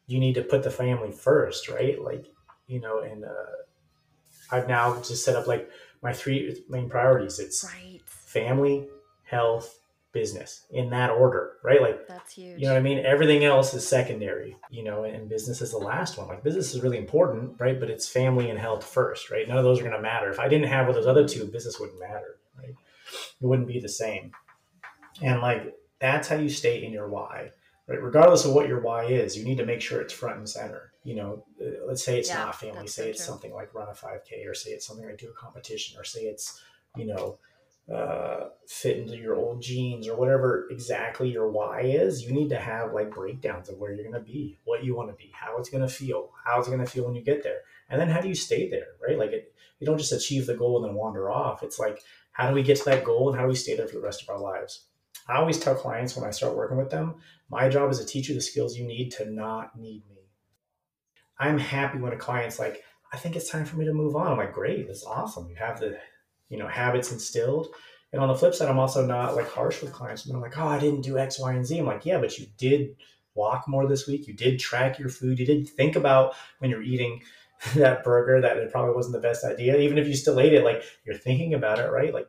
[0.07, 2.01] you need to put the family first, right?
[2.01, 2.27] Like,
[2.67, 5.69] you know, and uh, I've now just set up like
[6.03, 7.39] my three main priorities.
[7.39, 8.01] It's right.
[8.07, 8.89] family,
[9.25, 9.79] health,
[10.17, 11.83] business in that order, right?
[11.83, 12.59] Like that's huge.
[12.59, 13.05] You know what I mean?
[13.05, 16.27] Everything else is secondary, you know, and business is the last one.
[16.27, 17.79] Like business is really important, right?
[17.79, 19.47] But it's family and health first, right?
[19.47, 20.31] None of those are going to matter.
[20.31, 22.71] If I didn't have those other two, business wouldn't matter, right?
[22.71, 24.33] It wouldn't be the same.
[25.21, 27.51] And like that's how you stay in your why,
[27.89, 28.03] right?
[28.03, 30.93] Regardless of what your why is, you need to make sure it's front and center.
[31.05, 33.27] You know, uh, let's say it's yeah, not family, say so it's true.
[33.27, 36.23] something like run a 5K, or say it's something like do a competition, or say
[36.23, 36.61] it's,
[36.97, 37.39] you know,
[37.93, 42.59] uh, fit into your old jeans or whatever exactly your why is, you need to
[42.59, 45.57] have like breakdowns of where you're going to be, what you want to be, how
[45.57, 48.09] it's going to feel, how it's going to feel when you get there, and then
[48.09, 49.17] how do you stay there, right?
[49.17, 51.63] Like it, you don't just achieve the goal and then wander off.
[51.63, 53.87] It's like how do we get to that goal and how do we stay there
[53.87, 54.87] for the rest of our lives?
[55.29, 57.17] I always tell clients when I start working with them,
[57.51, 60.17] my job is to teach you the skills you need to not need me.
[61.39, 64.33] I'm happy when a client's like, I think it's time for me to move on.
[64.33, 65.49] I'm like, great, that's awesome.
[65.49, 65.99] You have the,
[66.49, 67.69] you know, habits instilled.
[68.13, 70.27] And on the flip side, I'm also not like harsh with clients.
[70.27, 71.79] I'm like, oh, I didn't do X, Y, and Z.
[71.79, 72.97] I'm like, yeah, but you did
[73.35, 74.27] walk more this week.
[74.27, 75.39] You did track your food.
[75.39, 77.23] You didn't think about when you're eating
[77.75, 79.77] that burger that it probably wasn't the best idea.
[79.77, 82.15] Even if you still ate it, like you're thinking about it, right?
[82.15, 82.29] Like,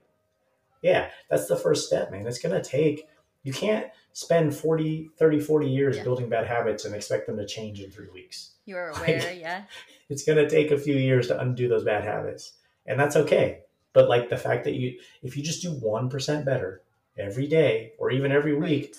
[0.88, 2.26] yeah, that's the first step, man.
[2.26, 3.08] It's going to take,
[3.44, 6.04] you can't spend 40, 30, 40 years yeah.
[6.04, 8.54] building bad habits and expect them to change in three weeks.
[8.66, 9.64] You're aware, like, yeah.
[10.10, 12.54] It's going to take a few years to undo those bad habits.
[12.86, 13.64] And that's okay.
[13.92, 16.82] But like the fact that you, if you just do 1% better
[17.18, 18.98] every day or even every week, right.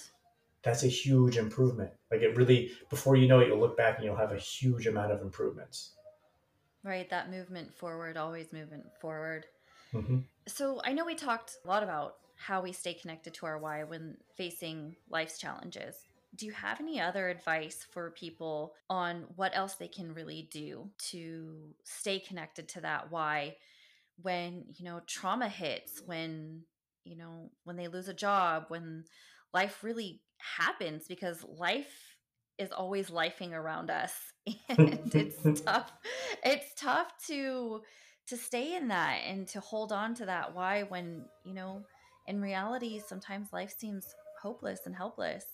[0.62, 1.92] that's a huge improvement.
[2.10, 4.86] Like it really, before you know it, you'll look back and you'll have a huge
[4.86, 5.92] amount of improvements.
[6.84, 7.08] Right.
[7.08, 9.46] That movement forward, always movement forward.
[9.94, 10.18] Mm-hmm.
[10.46, 13.84] So I know we talked a lot about how we stay connected to our why
[13.84, 15.96] when facing life's challenges.
[16.36, 20.90] Do you have any other advice for people on what else they can really do
[21.10, 23.56] to stay connected to that why
[24.20, 26.62] when, you know, trauma hits, when,
[27.04, 29.04] you know, when they lose a job, when
[29.54, 30.20] life really
[30.58, 32.16] happens because life
[32.58, 34.12] is always lifing around us
[34.68, 35.92] and it's tough
[36.44, 37.80] it's tough to
[38.28, 41.82] to stay in that and to hold on to that why when you know
[42.26, 45.44] in reality sometimes life seems hopeless and helpless.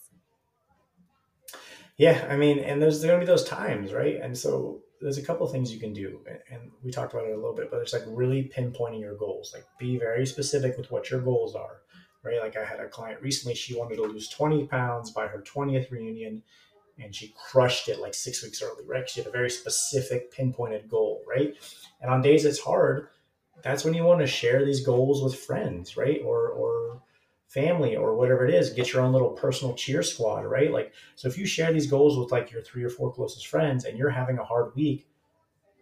[1.97, 4.21] Yeah i mean and there's going to be those times right?
[4.21, 7.37] And so there's a couple things you can do and we talked about it a
[7.37, 11.11] little bit but it's like really pinpointing your goals like be very specific with what
[11.11, 11.83] your goals are
[12.25, 12.41] right?
[12.41, 15.91] Like i had a client recently she wanted to lose 20 pounds by her 20th
[15.91, 16.43] reunion
[16.99, 19.09] and she crushed it like six weeks early, right?
[19.09, 21.55] She had a very specific, pinpointed goal, right?
[22.01, 23.09] And on days it's hard,
[23.63, 26.21] that's when you want to share these goals with friends, right?
[26.25, 27.03] Or or
[27.49, 28.71] family or whatever it is.
[28.71, 30.73] Get your own little personal cheer squad, right?
[30.73, 33.85] Like so if you share these goals with like your three or four closest friends
[33.85, 35.09] and you're having a hard week,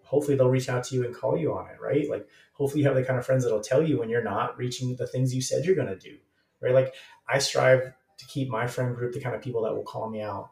[0.04, 2.08] hopefully they'll reach out to you and call you on it, right?
[2.08, 4.94] Like hopefully you have the kind of friends that'll tell you when you're not reaching
[4.96, 6.16] the things you said you're gonna do.
[6.60, 6.74] Right.
[6.74, 6.94] Like
[7.28, 10.20] I strive to keep my friend group the kind of people that will call me
[10.20, 10.50] out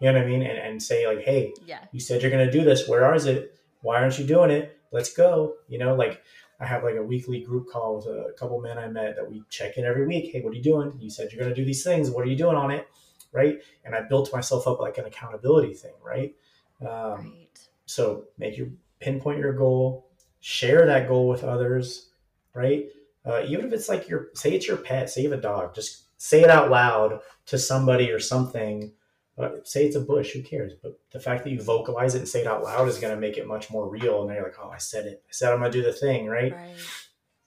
[0.00, 0.42] you know what I mean?
[0.42, 2.88] And, and say like, Hey, yeah, you said you're going to do this.
[2.88, 3.58] Where is it?
[3.82, 4.78] Why aren't you doing it?
[4.92, 5.54] Let's go.
[5.68, 6.22] You know, like
[6.60, 9.42] I have like a weekly group call with a couple men I met that we
[9.50, 10.32] check in every week.
[10.32, 10.92] Hey, what are you doing?
[10.98, 12.10] You said you're going to do these things.
[12.10, 12.88] What are you doing on it?
[13.32, 13.58] Right.
[13.84, 15.92] And I built myself up like an accountability thing.
[16.02, 16.34] Right.
[16.80, 17.68] Um, right.
[17.86, 18.68] So make your
[19.00, 20.08] pinpoint your goal,
[20.40, 22.10] share that goal with others.
[22.54, 22.88] Right.
[23.24, 25.74] Uh, even if it's like your, say it's your pet, say you have a dog,
[25.74, 28.92] just say it out loud to somebody or something
[29.38, 30.72] uh, say it's a bush, who cares?
[30.82, 33.20] But the fact that you vocalize it and say it out loud is going to
[33.20, 34.22] make it much more real.
[34.22, 35.22] And then you're like, oh, I said it.
[35.26, 36.52] I said I'm going to do the thing, right?
[36.52, 36.74] right.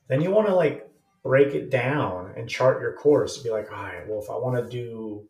[0.07, 0.87] Then you want to like
[1.23, 3.37] break it down and chart your course.
[3.39, 5.27] Be like, all right, well, if I want to do,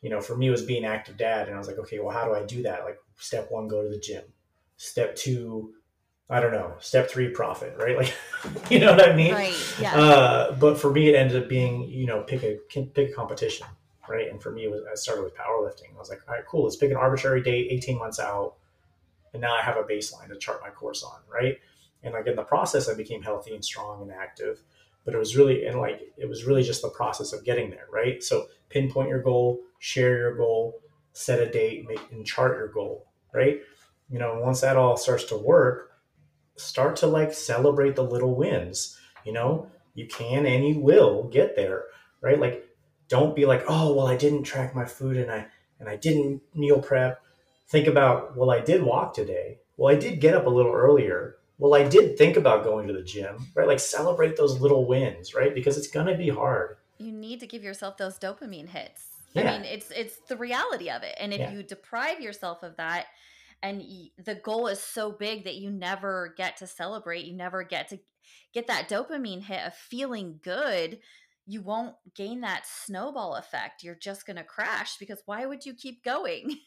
[0.00, 1.46] you know, for me, it was being active dad.
[1.46, 2.84] And I was like, okay, well, how do I do that?
[2.84, 4.24] Like, step one, go to the gym.
[4.78, 5.74] Step two,
[6.30, 6.74] I don't know.
[6.80, 7.98] Step three, profit, right?
[7.98, 8.14] Like,
[8.70, 9.34] you know what I mean?
[9.34, 9.74] Right.
[9.78, 9.94] Yeah.
[9.94, 13.66] Uh, but for me, it ended up being, you know, pick a pick a competition
[14.12, 14.28] right?
[14.28, 15.94] And for me, was, I started with powerlifting.
[15.94, 16.64] I was like, all right, cool.
[16.64, 18.54] Let's pick an arbitrary date, 18 months out,
[19.32, 21.58] and now I have a baseline to chart my course on, right?
[22.02, 24.60] And like in the process, I became healthy and strong and active.
[25.04, 27.86] But it was really and like it was really just the process of getting there,
[27.90, 28.22] right?
[28.22, 30.80] So pinpoint your goal, share your goal,
[31.12, 33.60] set a date, make and chart your goal, right?
[34.08, 35.90] You know, once that all starts to work,
[36.56, 38.96] start to like celebrate the little wins.
[39.24, 41.84] You know, you can and you will get there,
[42.20, 42.38] right?
[42.38, 42.68] Like
[43.12, 45.46] don't be like, oh, well, I didn't track my food and I
[45.78, 47.20] and I didn't meal prep.
[47.68, 49.58] Think about, well, I did walk today.
[49.76, 51.36] Well, I did get up a little earlier.
[51.58, 53.68] Well, I did think about going to the gym, right?
[53.68, 55.54] Like celebrate those little wins, right?
[55.54, 56.78] Because it's going to be hard.
[56.96, 59.08] You need to give yourself those dopamine hits.
[59.34, 59.42] Yeah.
[59.42, 61.14] I mean, it's it's the reality of it.
[61.20, 61.52] And if yeah.
[61.52, 63.06] you deprive yourself of that
[63.62, 63.82] and
[64.24, 67.98] the goal is so big that you never get to celebrate, you never get to
[68.54, 70.98] get that dopamine hit of feeling good
[71.46, 73.82] you won't gain that snowball effect.
[73.82, 76.58] You're just going to crash because why would you keep going?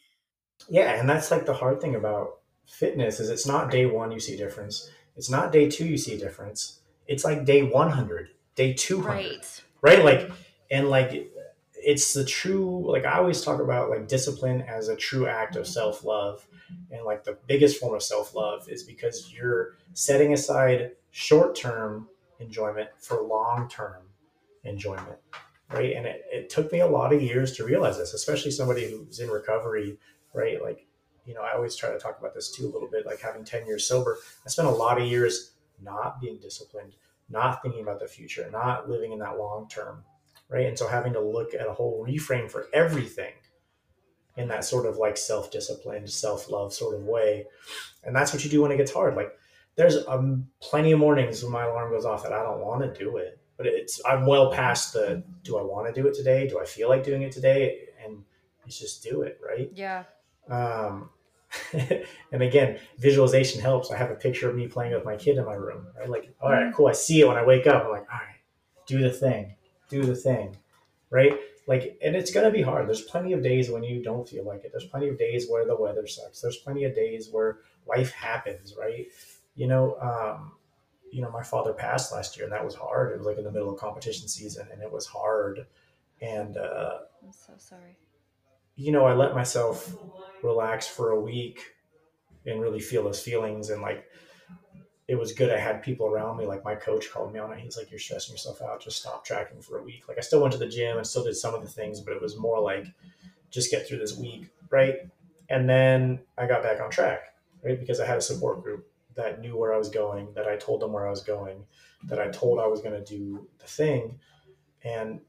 [0.70, 4.18] Yeah, and that's like the hard thing about fitness is it's not day 1 you
[4.18, 4.90] see difference.
[5.14, 6.80] It's not day 2 you see difference.
[7.06, 9.06] It's like day 100, day 200.
[9.06, 9.64] Right.
[9.82, 10.04] Right?
[10.04, 10.32] Like mm-hmm.
[10.70, 11.30] and like
[11.74, 15.64] it's the true like I always talk about like discipline as a true act of
[15.64, 15.72] mm-hmm.
[15.72, 16.46] self-love.
[16.90, 22.08] And like the biggest form of self-love is because you're setting aside short-term
[22.40, 24.05] enjoyment for long-term
[24.66, 25.18] enjoyment
[25.72, 28.90] right and it, it took me a lot of years to realize this especially somebody
[28.90, 29.98] who's in recovery
[30.34, 30.86] right like
[31.24, 33.44] you know i always try to talk about this too a little bit like having
[33.44, 35.52] 10 years sober i spent a lot of years
[35.82, 36.94] not being disciplined
[37.28, 40.04] not thinking about the future not living in that long term
[40.48, 40.66] right?
[40.66, 43.32] And so having to look at a whole reframe for everything
[44.36, 47.46] in that sort of like self disciplined, self love sort of way.
[48.04, 49.16] And that's what you do when it gets hard.
[49.16, 49.32] Like
[49.76, 52.98] there's um, plenty of mornings when my alarm goes off that I don't want to
[52.98, 56.46] do it, but it's I'm well past the do I want to do it today?
[56.46, 57.80] Do I feel like doing it today?
[58.04, 58.22] And
[58.66, 59.70] it's just do it, right?
[59.74, 60.04] Yeah.
[60.48, 61.10] Um,
[62.32, 63.90] and again, visualization helps.
[63.90, 65.86] I have a picture of me playing with my kid in my room.
[65.98, 66.08] Right?
[66.08, 66.88] Like, all right, cool.
[66.88, 67.84] I see it when I wake up.
[67.84, 68.40] I'm like, all right,
[68.86, 69.54] do the thing,
[69.88, 70.56] do the thing,
[71.10, 71.38] right?
[71.66, 72.86] Like, and it's gonna be hard.
[72.86, 74.70] There's plenty of days when you don't feel like it.
[74.72, 76.40] There's plenty of days where the weather sucks.
[76.40, 79.06] There's plenty of days where life happens, right?
[79.56, 80.52] You know, um,
[81.16, 83.10] you know, my father passed last year, and that was hard.
[83.10, 85.64] It was like in the middle of competition season, and it was hard.
[86.20, 87.96] And uh, I'm so sorry.
[88.74, 89.96] You know, I let myself
[90.42, 91.72] relax for a week
[92.44, 94.04] and really feel those feelings, and like
[95.08, 95.50] it was good.
[95.50, 96.44] I had people around me.
[96.44, 97.60] Like my coach called me on it.
[97.60, 98.82] He's like, "You're stressing yourself out.
[98.82, 101.24] Just stop tracking for a week." Like I still went to the gym and still
[101.24, 102.88] did some of the things, but it was more like,
[103.50, 104.96] just get through this week, right?
[105.48, 107.20] And then I got back on track,
[107.64, 107.80] right?
[107.80, 110.80] Because I had a support group that knew where I was going, that I told
[110.80, 111.64] them where I was going,
[112.04, 114.18] that I told I was going to do the thing.
[114.84, 115.20] And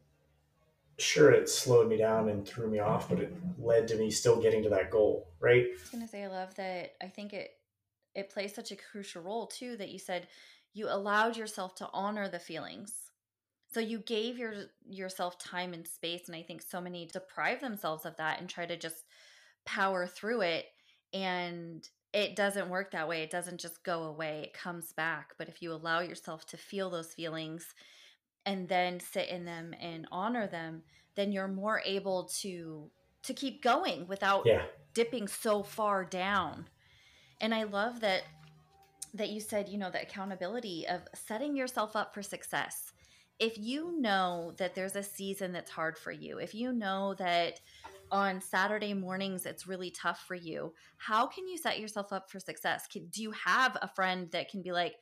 [1.00, 4.42] sure, it slowed me down and threw me off, but it led to me still
[4.42, 5.66] getting to that goal, right?
[5.68, 6.96] I was going to say, I love that.
[7.02, 7.52] I think it,
[8.14, 10.28] it plays such a crucial role too that you said
[10.74, 12.94] you allowed yourself to honor the feelings.
[13.74, 14.54] So you gave your
[14.88, 18.66] yourself time and space and I think so many deprive themselves of that and try
[18.66, 19.06] to just
[19.66, 20.66] power through it
[21.14, 23.22] and it doesn't work that way.
[23.22, 25.36] It doesn't just go away, it comes back.
[25.38, 27.76] But if you allow yourself to feel those feelings
[28.44, 30.82] and then sit in them and honor them,
[31.14, 32.90] then you're more able to
[33.22, 34.64] to keep going without yeah.
[34.96, 36.68] dipping so far down.
[37.40, 38.24] And I love that
[39.14, 42.94] that you said, you know, the accountability of setting yourself up for success.
[43.38, 47.62] If you know that there's a season that's hard for you, if you know that
[48.12, 52.40] on Saturday mornings it's really tough for you, how can you set yourself up for
[52.40, 52.88] success?
[52.88, 54.96] Can, do you have a friend that can be like,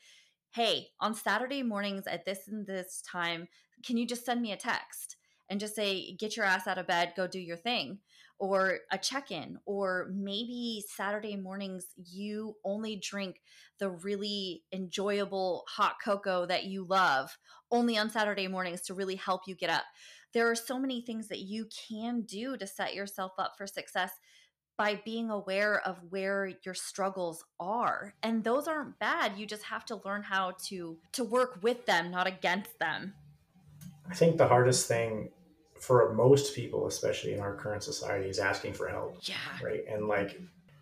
[0.51, 3.47] hey, on Saturday mornings at this and this time,
[3.85, 5.17] can you just send me a text
[5.49, 7.99] and just say, get your ass out of bed, go do your thing?
[8.37, 13.37] Or a check in, or maybe Saturday mornings you only drink
[13.79, 17.37] the really enjoyable hot cocoa that you love
[17.71, 19.83] only on Saturday mornings to really help you get up
[20.35, 24.11] there are so many things that you can do to set yourself up for success
[24.77, 29.85] by being aware of where your struggles are and those aren't bad you just have
[29.85, 33.13] to learn how to to work with them not against them.
[34.11, 35.29] I think the hardest thing
[35.79, 39.35] for most people especially in our current society is asking for help yeah.
[39.63, 39.85] right?
[39.87, 40.39] And like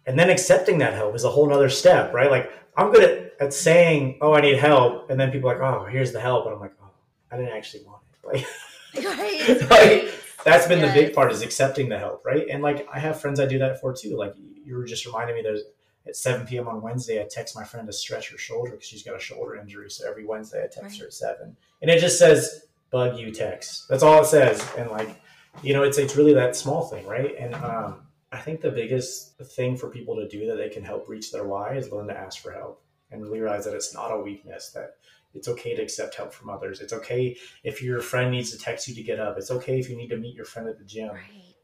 [0.08, 2.32] and then accepting that help is a whole nother step right?
[2.32, 5.62] Like i'm good at, at saying oh i need help and then people are like
[5.62, 6.90] oh here's the help and i'm like oh
[7.32, 8.10] i didn't actually want it.
[8.26, 8.48] Like
[9.70, 10.10] right.
[10.44, 10.94] That's been yes.
[10.94, 12.48] the big part is accepting the help, right?
[12.50, 14.18] And like I have friends I do that for too.
[14.18, 14.34] Like
[14.66, 15.64] you were just reminding me, there's
[16.06, 16.68] at 7 p.m.
[16.68, 19.56] on Wednesday, I text my friend to stretch her shoulder because she's got a shoulder
[19.56, 19.90] injury.
[19.90, 21.00] So every Wednesday, I text right.
[21.00, 24.90] her at seven, and it just says "bug you text." That's all it says, and
[24.92, 25.22] like
[25.62, 27.36] you know, it's it's really that small thing, right?
[27.40, 28.02] And um,
[28.32, 31.48] I think the biggest thing for people to do that they can help reach their
[31.48, 34.96] why is learn to ask for help and realize that it's not a weakness that
[35.34, 36.82] it's okay to accept help from others.
[36.82, 39.38] It's okay if your friend needs to text you to get up.
[39.38, 41.10] It's okay if you need to meet your friend at the gym.
[41.10, 41.56] Right.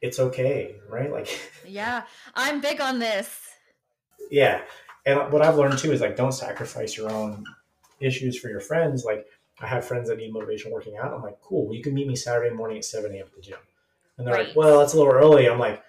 [0.00, 1.12] It's okay, right?
[1.12, 1.28] Like
[1.66, 2.02] Yeah,
[2.34, 3.40] I'm big on this.
[4.30, 4.62] Yeah.
[5.04, 7.44] And what I've learned too is like don't sacrifice your own
[8.00, 9.04] issues for your friends.
[9.04, 9.26] Like
[9.60, 11.12] I have friends that need motivation working out.
[11.12, 13.26] I'm like, cool, well, you can meet me Saturday morning at 7 a.m.
[13.26, 13.58] at the gym.
[14.18, 14.48] And they're right.
[14.48, 15.48] like, well, that's a little early.
[15.48, 15.82] I'm like,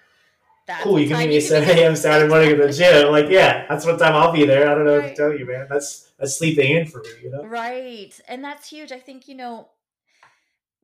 [0.66, 1.96] that's cool, you can meet me at 7 a.m.
[1.96, 3.06] Saturday morning at the gym.
[3.06, 4.70] I'm like, yeah, that's what time I'll be there.
[4.70, 5.04] I don't know right.
[5.04, 5.66] what to tell you, man.
[5.68, 7.44] That's that's sleeping in for me, you know?
[7.44, 8.18] Right.
[8.28, 8.92] And that's huge.
[8.92, 9.68] I think, you know,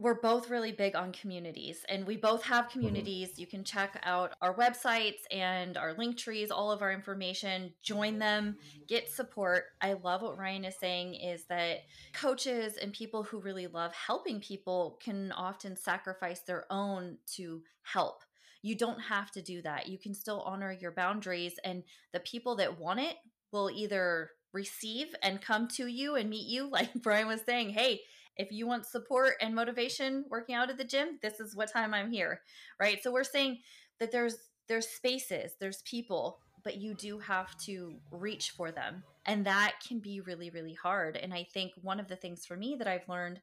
[0.01, 2.73] we're both really big on communities and we both have mm-hmm.
[2.73, 3.29] communities.
[3.29, 3.41] Mm-hmm.
[3.41, 8.19] You can check out our websites and our link trees, all of our information, join
[8.19, 8.57] them,
[8.89, 9.65] get support.
[9.83, 11.81] I love what Ryan is saying is that
[12.15, 18.23] coaches and people who really love helping people can often sacrifice their own to help.
[18.63, 19.87] You don't have to do that.
[19.87, 21.83] You can still honor your boundaries and
[22.15, 23.17] the people that want it
[23.53, 28.01] will either receive and come to you and meet you like Ryan was saying, hey,
[28.37, 31.93] if you want support and motivation working out at the gym, this is what time
[31.93, 32.41] I'm here.
[32.79, 33.03] Right?
[33.03, 33.59] So we're saying
[33.99, 34.37] that there's
[34.69, 39.03] there's spaces, there's people, but you do have to reach for them.
[39.27, 41.17] And that can be really really hard.
[41.17, 43.41] And I think one of the things for me that I've learned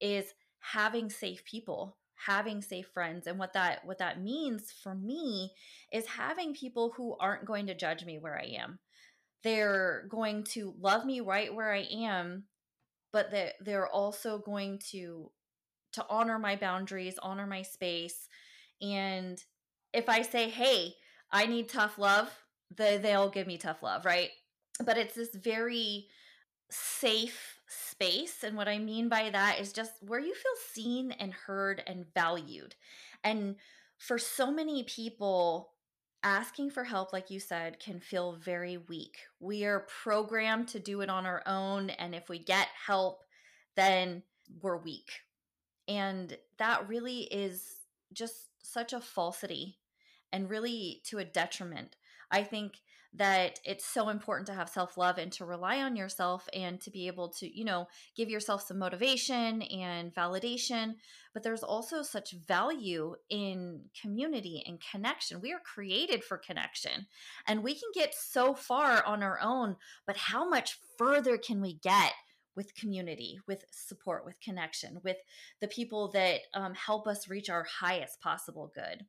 [0.00, 0.26] is
[0.60, 5.52] having safe people having safe friends and what that what that means for me
[5.92, 8.78] is having people who aren't going to judge me where I am
[9.46, 12.44] they're going to love me right where I am,
[13.12, 15.30] but that they're also going to
[15.92, 18.28] to honor my boundaries, honor my space.
[18.82, 19.42] And
[19.94, 20.94] if I say, hey,
[21.30, 22.28] I need tough love,
[22.76, 24.28] they, they'll give me tough love, right?
[24.84, 26.08] But it's this very
[26.70, 28.42] safe space.
[28.42, 32.04] And what I mean by that is just where you feel seen and heard and
[32.12, 32.74] valued.
[33.24, 33.56] And
[33.96, 35.70] for so many people,
[36.22, 39.18] asking for help, like you said, can feel very weak.
[39.40, 41.90] We are programmed to do it on our own.
[41.90, 43.22] And if we get help,
[43.76, 44.22] then
[44.60, 45.10] we're weak.
[45.88, 47.80] And that really is
[48.12, 49.78] just such a falsity
[50.32, 51.96] and really to a detriment.
[52.30, 52.74] I think
[53.16, 56.90] that it's so important to have self love and to rely on yourself and to
[56.90, 60.94] be able to, you know, give yourself some motivation and validation.
[61.32, 65.40] But there's also such value in community and connection.
[65.40, 67.06] We are created for connection
[67.46, 71.74] and we can get so far on our own, but how much further can we
[71.74, 72.12] get?
[72.56, 75.18] with community, with support, with connection, with
[75.60, 79.04] the people that um, help us reach our highest possible good.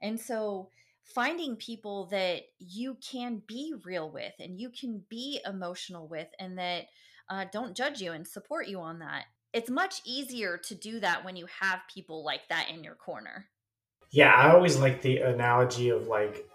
[0.00, 0.70] And so,
[1.04, 6.58] finding people that you can be real with and you can be emotional with and
[6.58, 6.84] that
[7.28, 9.24] uh, don't judge you and support you on that.
[9.52, 13.48] It's much easier to do that when you have people like that in your corner.
[14.10, 16.46] Yeah, I always like the analogy of like,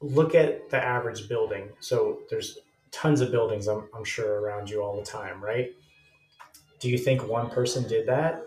[0.00, 1.70] look at the average building.
[1.80, 2.58] So there's
[2.90, 5.72] tons of buildings, I'm, I'm sure, around you all the time, right?
[6.80, 8.44] Do you think one person did that?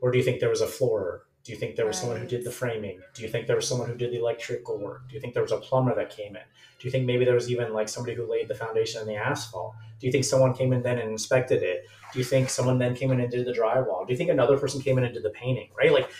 [0.00, 2.00] Or do you think there was a floor do you think there was right.
[2.00, 3.00] someone who did the framing?
[3.12, 5.06] Do you think there was someone who did the electrical work?
[5.08, 6.42] Do you think there was a plumber that came in?
[6.78, 9.16] Do you think maybe there was even like somebody who laid the foundation and the
[9.16, 9.74] asphalt?
[10.00, 11.86] Do you think someone came in then and inspected it?
[12.12, 14.06] Do you think someone then came in and did the drywall?
[14.06, 15.68] Do you think another person came in and did the painting?
[15.76, 15.92] Right?
[15.92, 16.10] Like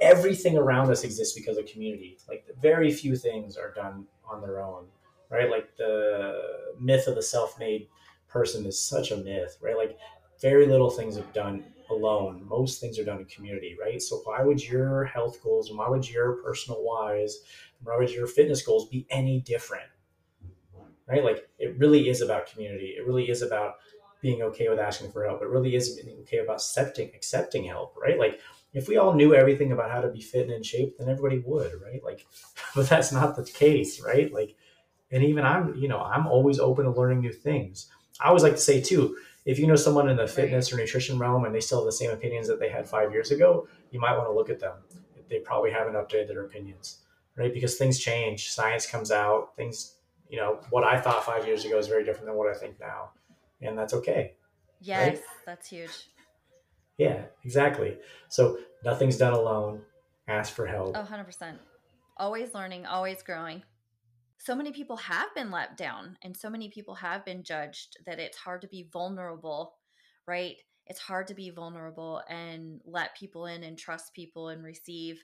[0.00, 2.16] everything around us exists because of community.
[2.28, 4.86] Like very few things are done on their own.
[5.30, 5.50] Right?
[5.50, 6.42] Like the
[6.78, 7.88] myth of the self-made
[8.28, 9.76] person is such a myth, right?
[9.76, 9.98] Like
[10.40, 12.46] very little things are done alone.
[12.48, 14.00] Most things are done in community, right?
[14.00, 17.40] So why would your health goals and why would your personal wise,
[17.82, 19.88] why would your fitness goals be any different?
[21.08, 21.24] Right?
[21.24, 22.94] Like it really is about community.
[22.96, 23.76] It really is about
[24.22, 25.42] being okay with asking for help.
[25.42, 28.18] It really is okay about accepting accepting help, right?
[28.18, 28.40] Like
[28.72, 31.38] if we all knew everything about how to be fit and in shape, then everybody
[31.44, 32.02] would, right?
[32.04, 32.26] Like,
[32.74, 34.32] but that's not the case, right?
[34.32, 34.56] Like,
[35.10, 37.90] and even I'm, you know, I'm always open to learning new things.
[38.20, 41.18] I always like to say too, if you know someone in the fitness or nutrition
[41.18, 44.00] realm and they still have the same opinions that they had five years ago, you
[44.00, 44.74] might want to look at them.
[45.28, 46.98] They probably haven't updated their opinions,
[47.36, 47.52] right?
[47.52, 49.96] Because things change, science comes out, things,
[50.28, 52.78] you know, what I thought five years ago is very different than what I think
[52.80, 53.10] now.
[53.62, 54.34] And that's okay.
[54.80, 55.22] Yes, right?
[55.46, 56.10] that's huge.
[56.98, 57.96] Yeah, exactly.
[58.28, 59.82] So nothing's done alone.
[60.28, 60.96] Ask for help.
[60.96, 61.54] Oh, 100%.
[62.16, 63.62] Always learning, always growing
[64.40, 68.18] so many people have been let down and so many people have been judged that
[68.18, 69.74] it's hard to be vulnerable,
[70.26, 70.56] right?
[70.86, 75.22] It's hard to be vulnerable and let people in and trust people and receive.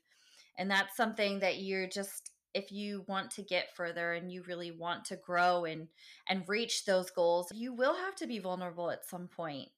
[0.59, 4.71] And that's something that you're just if you want to get further and you really
[4.71, 5.89] want to grow and
[6.29, 9.71] and reach those goals, you will have to be vulnerable at some point.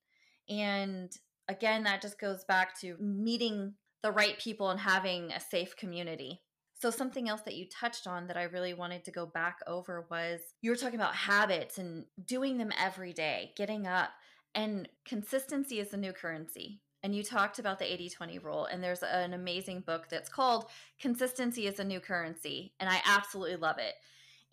[0.49, 1.13] And
[1.47, 6.43] again, that just goes back to meeting the right people and having a safe community.
[6.81, 10.07] So, something else that you touched on that I really wanted to go back over
[10.11, 14.11] was you were talking about habits and doing them every day, getting up,
[14.55, 16.81] and consistency is the new currency.
[17.03, 20.67] And you talked about the 80 20 rule, and there's an amazing book that's called
[21.01, 22.75] Consistency is a New Currency.
[22.79, 23.95] And I absolutely love it.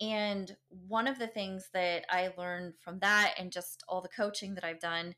[0.00, 4.54] And one of the things that I learned from that and just all the coaching
[4.54, 5.14] that I've done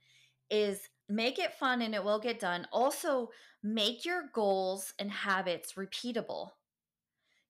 [0.51, 2.67] is make it fun and it will get done.
[2.71, 3.31] Also,
[3.63, 6.51] make your goals and habits repeatable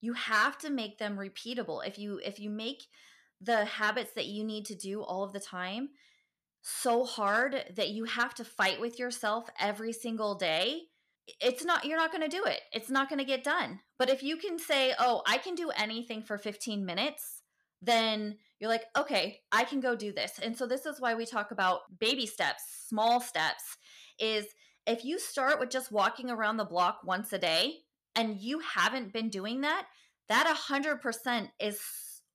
[0.00, 1.86] you have to make them repeatable.
[1.86, 2.84] If you if you make
[3.40, 5.90] the habits that you need to do all of the time
[6.60, 10.82] so hard that you have to fight with yourself every single day
[11.40, 12.60] it's not you're not going to do it.
[12.72, 13.80] It's not going to get done.
[13.98, 17.42] But if you can say oh i can do anything for 15 minutes
[17.80, 20.40] then you're like okay i can go do this.
[20.42, 23.76] And so this is why we talk about baby steps small steps
[24.18, 24.46] is
[24.86, 27.80] if you start with just walking around the block once a day
[28.18, 29.86] and you haven't been doing that,
[30.28, 31.80] that 100% is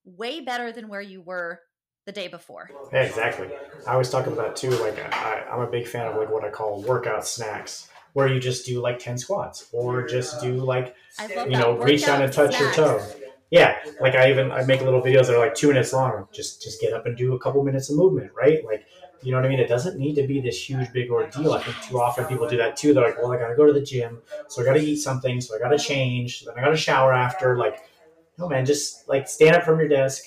[0.06, 1.60] way better than where you were
[2.06, 2.70] the day before.
[2.92, 3.50] Yeah, exactly.
[3.86, 4.72] I always talk about that too.
[4.72, 8.40] Like I, I'm a big fan of like what I call workout snacks, where you
[8.40, 10.96] just do like ten squats, or just do like
[11.48, 12.78] you know reach down and touch snacks.
[12.78, 13.06] your toe.
[13.54, 16.28] Yeah, like I even I make little videos that are like two minutes long.
[16.34, 18.60] Just just get up and do a couple minutes of movement, right?
[18.66, 18.86] Like
[19.22, 19.60] you know what I mean?
[19.60, 21.54] It doesn't need to be this huge, big ordeal.
[21.54, 22.94] I think too often people do that too.
[22.94, 24.98] They're like, well, I got to go to the gym, so I got to eat
[24.98, 27.58] something, so I got to change, then I got to shower after.
[27.58, 27.78] Like,
[28.40, 30.24] no, man, just like stand up from your desk,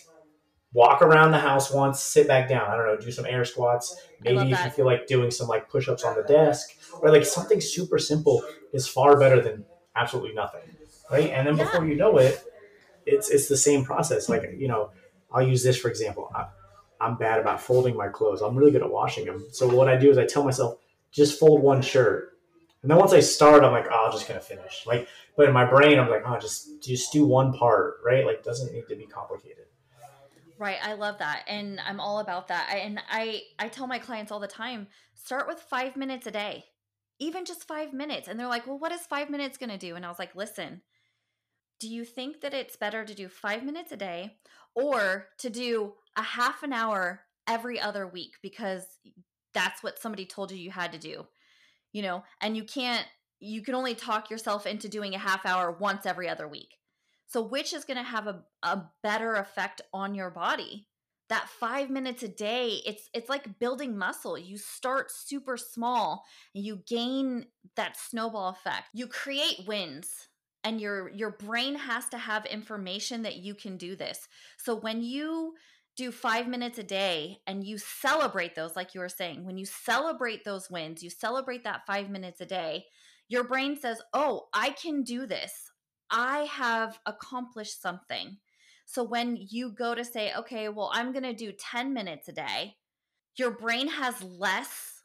[0.72, 2.70] walk around the house once, sit back down.
[2.70, 3.98] I don't know, do some air squats.
[4.20, 6.68] Maybe if you feel like doing some like push ups on the desk
[7.00, 9.64] or like something super simple is far better than
[9.96, 10.76] absolutely nothing.
[11.08, 11.30] Right.
[11.30, 11.64] And then Yeah.
[11.64, 12.40] before you know it,
[13.07, 14.28] it's it's the same process.
[14.28, 14.90] Like, you know,
[15.32, 16.30] I'll use this for example.
[16.34, 16.46] I,
[17.00, 18.42] I'm bad about folding my clothes.
[18.42, 19.46] I'm really good at washing them.
[19.52, 20.78] So what I do is I tell myself,
[21.11, 22.38] just fold one shirt.
[22.82, 24.84] And then once I start, I'm like, oh, I'm just gonna finish.
[24.86, 28.24] Like, but in my brain, I'm like, oh, just just do one part, right?
[28.24, 29.64] Like, doesn't need to be complicated.
[30.59, 32.72] Right, I love that, and I'm all about that.
[32.72, 36.64] And I, I tell my clients all the time: start with five minutes a day,
[37.18, 38.26] even just five minutes.
[38.26, 40.80] And they're like, "Well, what is five minutes to do?" And I was like, "Listen,
[41.78, 44.36] do you think that it's better to do five minutes a day,
[44.74, 48.84] or to do a half an hour every other week because
[49.54, 51.26] that's what somebody told you you had to do,
[51.92, 52.24] you know?
[52.40, 53.06] And you can't,
[53.40, 56.76] you can only talk yourself into doing a half hour once every other week."
[57.26, 60.88] So, which is going to have a, a better effect on your body?
[61.28, 64.38] That five minutes a day, it's it's like building muscle.
[64.38, 66.24] You start super small
[66.54, 68.84] and you gain that snowball effect.
[68.94, 70.28] You create wins
[70.66, 74.26] and your your brain has to have information that you can do this.
[74.58, 75.54] So when you
[75.96, 79.64] do five minutes a day and you celebrate those, like you were saying, when you
[79.64, 82.84] celebrate those wins, you celebrate that five minutes a day,
[83.28, 85.70] your brain says, Oh, I can do this.
[86.10, 88.38] I have accomplished something.
[88.86, 92.32] So when you go to say, okay, well, I'm going to do 10 minutes a
[92.32, 92.74] day,
[93.36, 94.95] your brain has less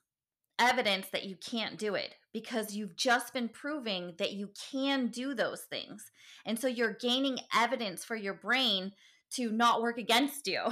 [0.62, 5.34] evidence that you can't do it because you've just been proving that you can do
[5.34, 6.12] those things.
[6.45, 8.93] And so you're gaining evidence for your brain
[9.32, 10.62] to not work against you.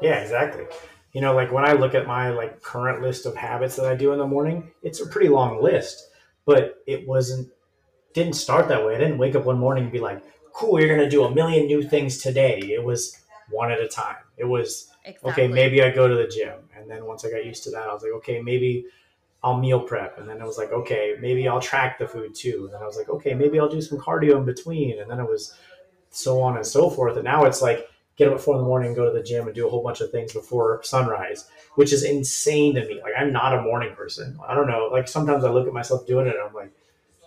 [0.00, 0.64] Yeah, exactly.
[1.12, 3.96] You know, like when I look at my like current list of habits that I
[3.96, 6.10] do in the morning, it's a pretty long list,
[6.44, 7.50] but it wasn't
[8.12, 8.94] didn't start that way.
[8.94, 10.22] I didn't wake up one morning and be like,
[10.52, 13.18] "Cool, you're going to do a million new things today." It was
[13.50, 14.18] one at a time.
[14.36, 15.30] It was Exactly.
[15.32, 16.58] okay, maybe I go to the gym.
[16.76, 18.84] And then once I got used to that, I was like, okay, maybe
[19.42, 20.18] I'll meal prep.
[20.18, 22.64] And then I was like, okay, maybe I'll track the food too.
[22.64, 25.00] And then I was like, okay, maybe I'll do some cardio in between.
[25.00, 25.54] And then it was
[26.10, 27.16] so on and so forth.
[27.16, 29.46] And now it's like, get up at four in the morning, go to the gym
[29.46, 33.00] and do a whole bunch of things before sunrise, which is insane to me.
[33.00, 34.36] Like, I'm not a morning person.
[34.46, 34.88] I don't know.
[34.90, 36.72] Like, sometimes I look at myself doing it and I'm like,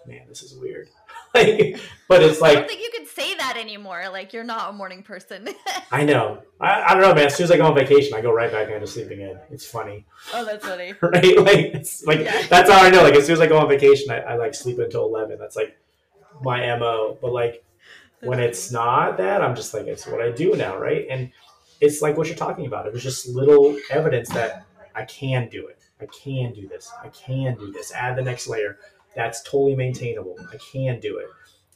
[0.06, 0.90] man, this is weird.
[1.36, 4.04] like, but it's like I don't think you could say that anymore.
[4.12, 5.50] Like you're not a morning person.
[5.92, 6.42] I know.
[6.60, 7.28] I, I don't know, man.
[7.28, 9.40] As soon as I go on vacation, I go right back into sleeping in.
[9.50, 10.06] It's funny.
[10.34, 10.94] oh, that's funny.
[11.02, 11.38] right?
[11.38, 12.46] Like it's like Yeah.
[12.50, 13.04] that's how I know.
[13.04, 15.38] Like as soon as I go on vacation, I, I like sleep until eleven.
[15.40, 15.78] That's like
[16.42, 17.18] my mo.
[17.22, 17.64] But like
[18.22, 21.08] when it's not that, I'm just like it's what I do now, right?
[21.10, 21.32] And
[21.80, 22.86] it's like what you're talking about.
[22.88, 25.80] It was just little evidence that I can do it.
[26.00, 26.92] I can do this.
[27.04, 27.92] I can do this.
[27.94, 28.78] Add the next layer.
[29.16, 30.36] That's totally maintainable.
[30.52, 31.28] I can do it,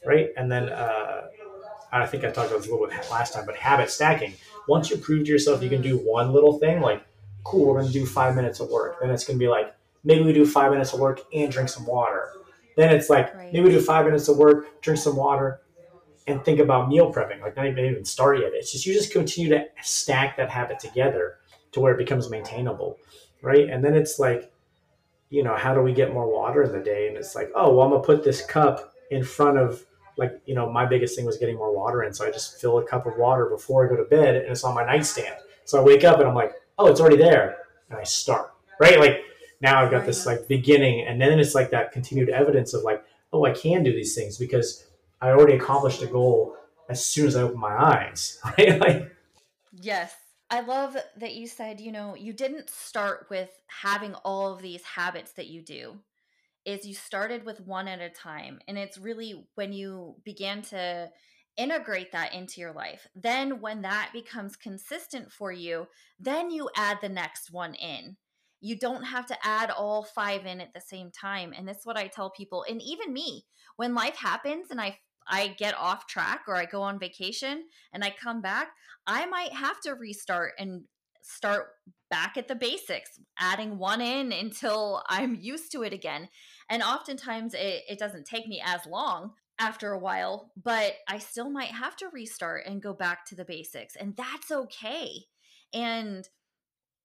[0.06, 0.28] right?
[0.36, 1.26] And then uh,
[1.92, 4.34] I think I talked about this a little bit last time, but habit stacking.
[4.68, 7.04] Once you prove to yourself you can do one little thing, like
[7.44, 8.98] cool, we're going to do five minutes of work.
[9.00, 9.74] Then it's going to be like,
[10.04, 12.28] maybe we do five minutes of work and drink some water.
[12.76, 13.52] Then it's like, Right.
[13.52, 15.60] maybe we do five minutes of work, drink some water,
[16.26, 17.40] and think about meal prepping.
[17.40, 18.50] Like, not even, even start yet.
[18.52, 21.36] It's just, you just continue to stack that habit together
[21.72, 22.98] to where it becomes maintainable,
[23.42, 23.68] right?
[23.70, 24.52] And then it's like,
[25.30, 27.08] you know, how do we get more water in the day?
[27.08, 29.84] And it's like, oh, well, I'm going to put this cup in front of,
[30.16, 32.12] like, you know, my biggest thing was getting more water in.
[32.12, 34.64] So I just fill a cup of water before I go to bed and it's
[34.64, 35.36] on my nightstand.
[35.64, 37.58] So I wake up and I'm like, oh, it's already there.
[37.90, 38.98] And I start, right?
[38.98, 39.20] Like
[39.60, 41.06] now I've got this like beginning.
[41.06, 44.38] And then it's like that continued evidence of like, oh, I can do these things
[44.38, 44.86] because
[45.20, 46.56] I already accomplished a goal
[46.88, 48.78] as soon as I open my eyes, right?
[48.80, 49.12] Like,
[49.80, 50.14] Yes.
[50.48, 54.82] I love that you said, you know, you didn't start with having all of these
[54.84, 55.96] habits that you do.
[56.64, 58.60] Is you started with one at a time.
[58.66, 61.10] And it's really when you began to
[61.56, 63.06] integrate that into your life.
[63.14, 65.86] Then when that becomes consistent for you,
[66.18, 68.16] then you add the next one in.
[68.60, 71.52] You don't have to add all five in at the same time.
[71.56, 72.64] And that's what I tell people.
[72.68, 73.44] And even me,
[73.76, 74.98] when life happens and I
[75.28, 78.68] I get off track or I go on vacation and I come back,
[79.06, 80.84] I might have to restart and
[81.22, 81.68] start
[82.08, 86.28] back at the basics, adding one in until I'm used to it again.
[86.70, 91.50] And oftentimes it, it doesn't take me as long after a while, but I still
[91.50, 93.96] might have to restart and go back to the basics.
[93.96, 95.24] And that's okay.
[95.72, 96.28] And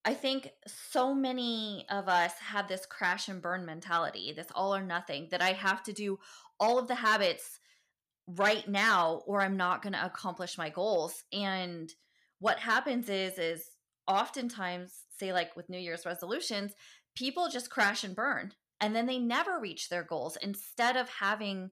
[0.04, 4.82] I think so many of us have this crash and burn mentality, this all or
[4.82, 6.20] nothing, that I have to do
[6.60, 7.60] all of the habits
[8.36, 11.24] right now or I'm not going to accomplish my goals.
[11.34, 11.92] And
[12.40, 13.70] what happens is is
[14.08, 16.74] oftentimes say like with New Year's resolutions,
[17.16, 21.70] people just crash and burn and then they never reach their goals instead of having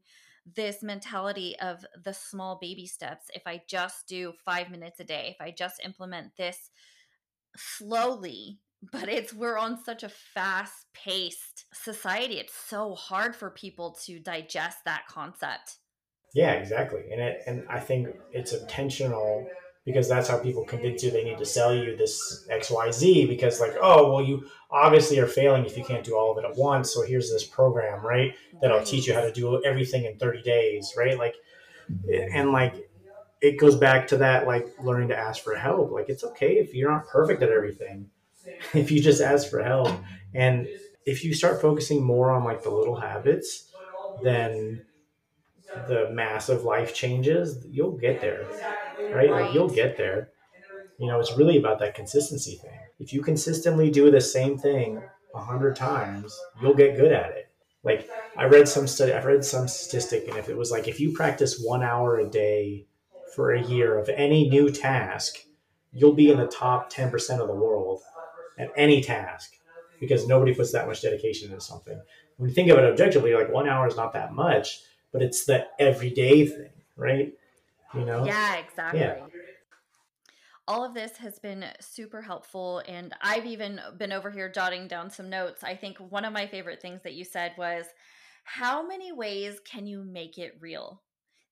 [0.56, 3.26] this mentality of the small baby steps.
[3.34, 6.70] If I just do five minutes a day, if I just implement this
[7.58, 8.60] slowly,
[8.92, 12.36] but it's we're on such a fast paced society.
[12.36, 15.78] It's so hard for people to digest that concept.
[16.34, 17.04] Yeah, exactly.
[17.12, 19.48] And it, and I think it's intentional
[19.86, 23.76] because that's how people convince you they need to sell you this XYZ because like,
[23.82, 26.94] oh, well you obviously are failing if you can't do all of it at once.
[26.94, 28.36] So here's this program, right?
[28.62, 31.18] That'll teach you how to do everything in 30 days, right?
[31.18, 31.36] Like
[32.34, 32.90] and like
[33.42, 35.92] it goes back to that like learning to ask for help.
[35.92, 38.10] Like it's okay if you're not perfect at everything.
[38.74, 39.92] if you just ask for help.
[40.34, 40.68] And
[41.06, 43.72] if you start focusing more on like the little habits,
[44.24, 44.86] then
[45.88, 48.46] the massive life changes, you'll get there.
[49.14, 49.30] Right?
[49.30, 50.30] Like you'll get there.
[51.00, 52.80] You know, it's really about that consistency thing.
[53.00, 55.02] If you consistently do the same thing
[55.34, 57.50] a hundred times, you'll get good at it.
[57.84, 61.00] Like I read some study, I've read some statistic, and if it was like if
[61.00, 62.88] you practice one hour a day
[63.36, 65.38] for a year of any new task,
[65.94, 68.02] you'll be in the top 10% of the world
[68.58, 69.54] at any task
[70.00, 72.00] because nobody puts that much dedication into something.
[72.38, 74.82] When you think of it objectively, like one hour is not that much,
[75.12, 77.34] but it's the everyday thing, right?
[77.94, 78.26] You know?
[78.26, 79.00] Yeah, exactly.
[79.02, 79.26] Yeah.
[80.68, 82.84] All of this has been super helpful.
[82.88, 85.64] And I've even been over here jotting down some notes.
[85.64, 87.86] I think one of my favorite things that you said was,
[88.44, 91.02] How many ways can you make it real?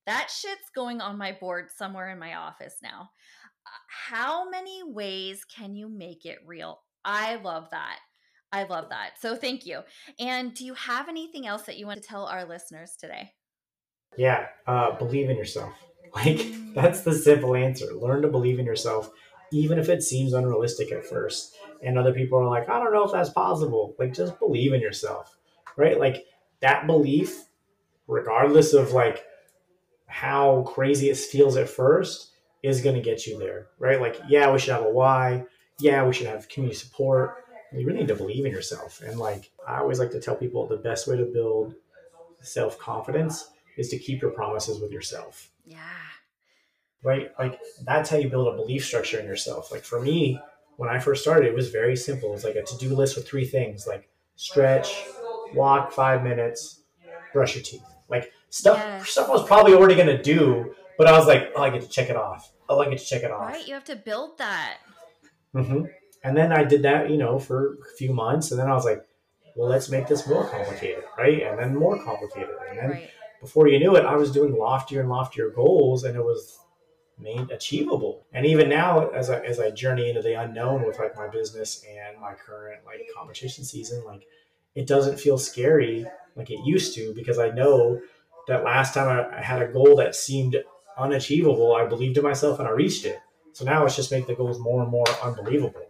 [0.06, 3.10] That shit's going on my board somewhere in my office now.
[3.88, 6.80] How many ways can you make it real?
[7.04, 7.98] I love that.
[8.52, 9.20] I love that.
[9.20, 9.80] So thank you.
[10.18, 13.32] And do you have anything else that you want to tell our listeners today?
[14.16, 15.72] Yeah, uh, believe in yourself.
[16.14, 17.92] Like that's the simple answer.
[17.92, 19.10] Learn to believe in yourself,
[19.52, 21.54] even if it seems unrealistic at first.
[21.82, 23.94] And other people are like, I don't know if that's possible.
[23.98, 25.36] Like, just believe in yourself,
[25.76, 26.00] right?
[26.00, 26.24] Like
[26.60, 27.44] that belief,
[28.08, 29.22] regardless of like
[30.06, 32.32] how crazy it feels at first,
[32.62, 34.00] is going to get you there, right?
[34.00, 35.44] Like, yeah, we should have a why
[35.80, 37.44] yeah, we should have community support.
[37.72, 39.00] You really need to believe in yourself.
[39.02, 41.74] And like I always like to tell people the best way to build
[42.40, 45.50] self confidence is to keep your promises with yourself.
[45.64, 45.78] Yeah.
[47.02, 47.30] Right?
[47.38, 49.72] Like that's how you build a belief structure in yourself.
[49.72, 50.40] Like for me,
[50.76, 52.34] when I first started, it was very simple.
[52.34, 55.04] It's like a to do list with three things like stretch,
[55.54, 56.82] walk five minutes,
[57.32, 57.82] brush your teeth.
[58.08, 61.70] Like stuff, stuff I was probably already to do, but I was like, oh, I
[61.70, 62.52] get to check it off.
[62.68, 63.48] Oh, I get to check it off.
[63.48, 63.66] Right.
[63.66, 64.78] You have to build that.
[65.54, 65.84] Mm-hmm.
[66.24, 68.84] And then I did that, you know, for a few months, and then I was
[68.84, 69.02] like,
[69.56, 71.42] well, let's make this more complicated, right?
[71.42, 73.10] And then more complicated, and then right.
[73.40, 76.58] Before you knew it, I was doing loftier and loftier goals, and it was
[77.18, 78.24] made achievable.
[78.32, 81.84] And even now, as I as I journey into the unknown with like my business
[81.88, 84.26] and my current like competition season, like
[84.74, 88.00] it doesn't feel scary like it used to because I know
[88.46, 90.56] that last time I, had a goal that seemed
[90.96, 93.18] unachievable, I believed in myself and I reached it.
[93.52, 95.82] So now it's just make the goals more and more unbelievable.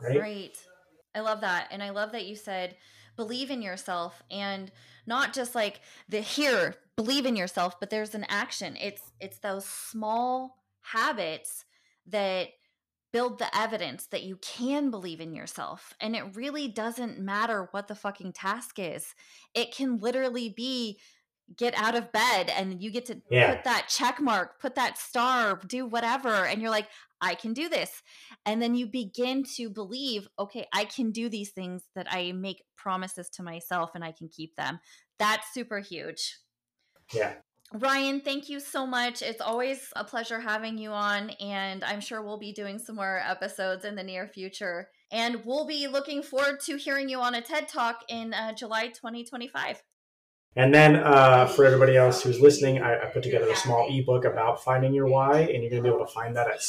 [0.00, 0.18] Right.
[0.18, 0.58] Right.
[1.14, 1.68] I love that.
[1.70, 2.76] And I love that you said
[3.16, 4.72] believe in yourself and
[5.06, 8.76] not just like the here, believe in yourself, but there's an action.
[8.80, 11.64] It's it's those small habits
[12.06, 12.48] that
[13.12, 15.92] build the evidence that you can believe in yourself.
[16.00, 19.14] And it really doesn't matter what the fucking task is.
[19.54, 20.98] It can literally be
[21.56, 23.54] get out of bed and you get to yeah.
[23.54, 26.46] put that check mark, put that star, do whatever.
[26.46, 26.88] And you're like,
[27.20, 28.02] I can do this.
[28.46, 32.62] And then you begin to believe, okay, I can do these things that I make
[32.76, 34.80] promises to myself and I can keep them.
[35.18, 36.38] That's super huge.
[37.12, 37.34] Yeah.
[37.74, 39.22] Ryan, thank you so much.
[39.22, 43.22] It's always a pleasure having you on, and I'm sure we'll be doing some more
[43.26, 44.90] episodes in the near future.
[45.10, 48.88] And we'll be looking forward to hearing you on a TED Talk in uh, July
[48.88, 49.82] 2025.
[50.54, 54.26] And then uh, for everybody else who's listening, I, I, put together a small ebook
[54.26, 56.60] about finding your why, and you're going to be able to find that at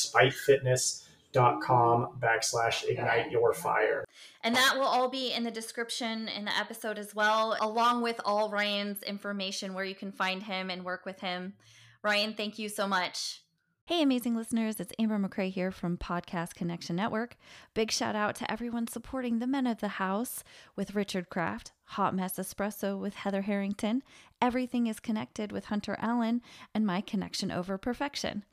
[1.34, 4.05] spitefitness.com backslash ignite your fire.
[4.41, 8.19] And that will all be in the description in the episode as well, along with
[8.25, 11.53] all Ryan's information where you can find him and work with him.
[12.01, 13.39] Ryan, thank you so much.
[13.86, 17.36] Hey, amazing listeners, it's Amber McCrea here from Podcast Connection Network.
[17.73, 20.41] Big shout out to everyone supporting the men of the house
[20.77, 24.01] with Richard Kraft, Hot Mess Espresso with Heather Harrington,
[24.41, 26.41] Everything is Connected with Hunter Allen,
[26.73, 28.45] and My Connection Over Perfection.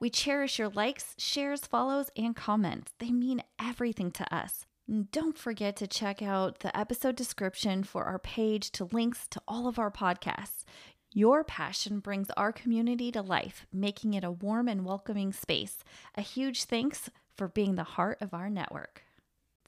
[0.00, 2.92] We cherish your likes, shares, follows, and comments.
[2.98, 4.64] They mean everything to us.
[5.10, 9.66] Don't forget to check out the episode description for our page to links to all
[9.66, 10.64] of our podcasts.
[11.12, 15.78] Your passion brings our community to life, making it a warm and welcoming space.
[16.14, 19.02] A huge thanks for being the heart of our network.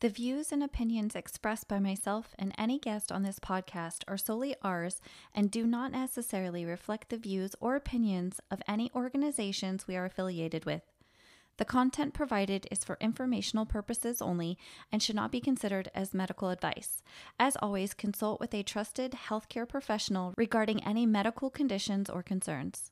[0.01, 4.57] The views and opinions expressed by myself and any guest on this podcast are solely
[4.62, 5.03] ours
[5.34, 10.64] and do not necessarily reflect the views or opinions of any organizations we are affiliated
[10.64, 10.80] with.
[11.59, 14.57] The content provided is for informational purposes only
[14.90, 17.03] and should not be considered as medical advice.
[17.38, 22.90] As always, consult with a trusted healthcare professional regarding any medical conditions or concerns.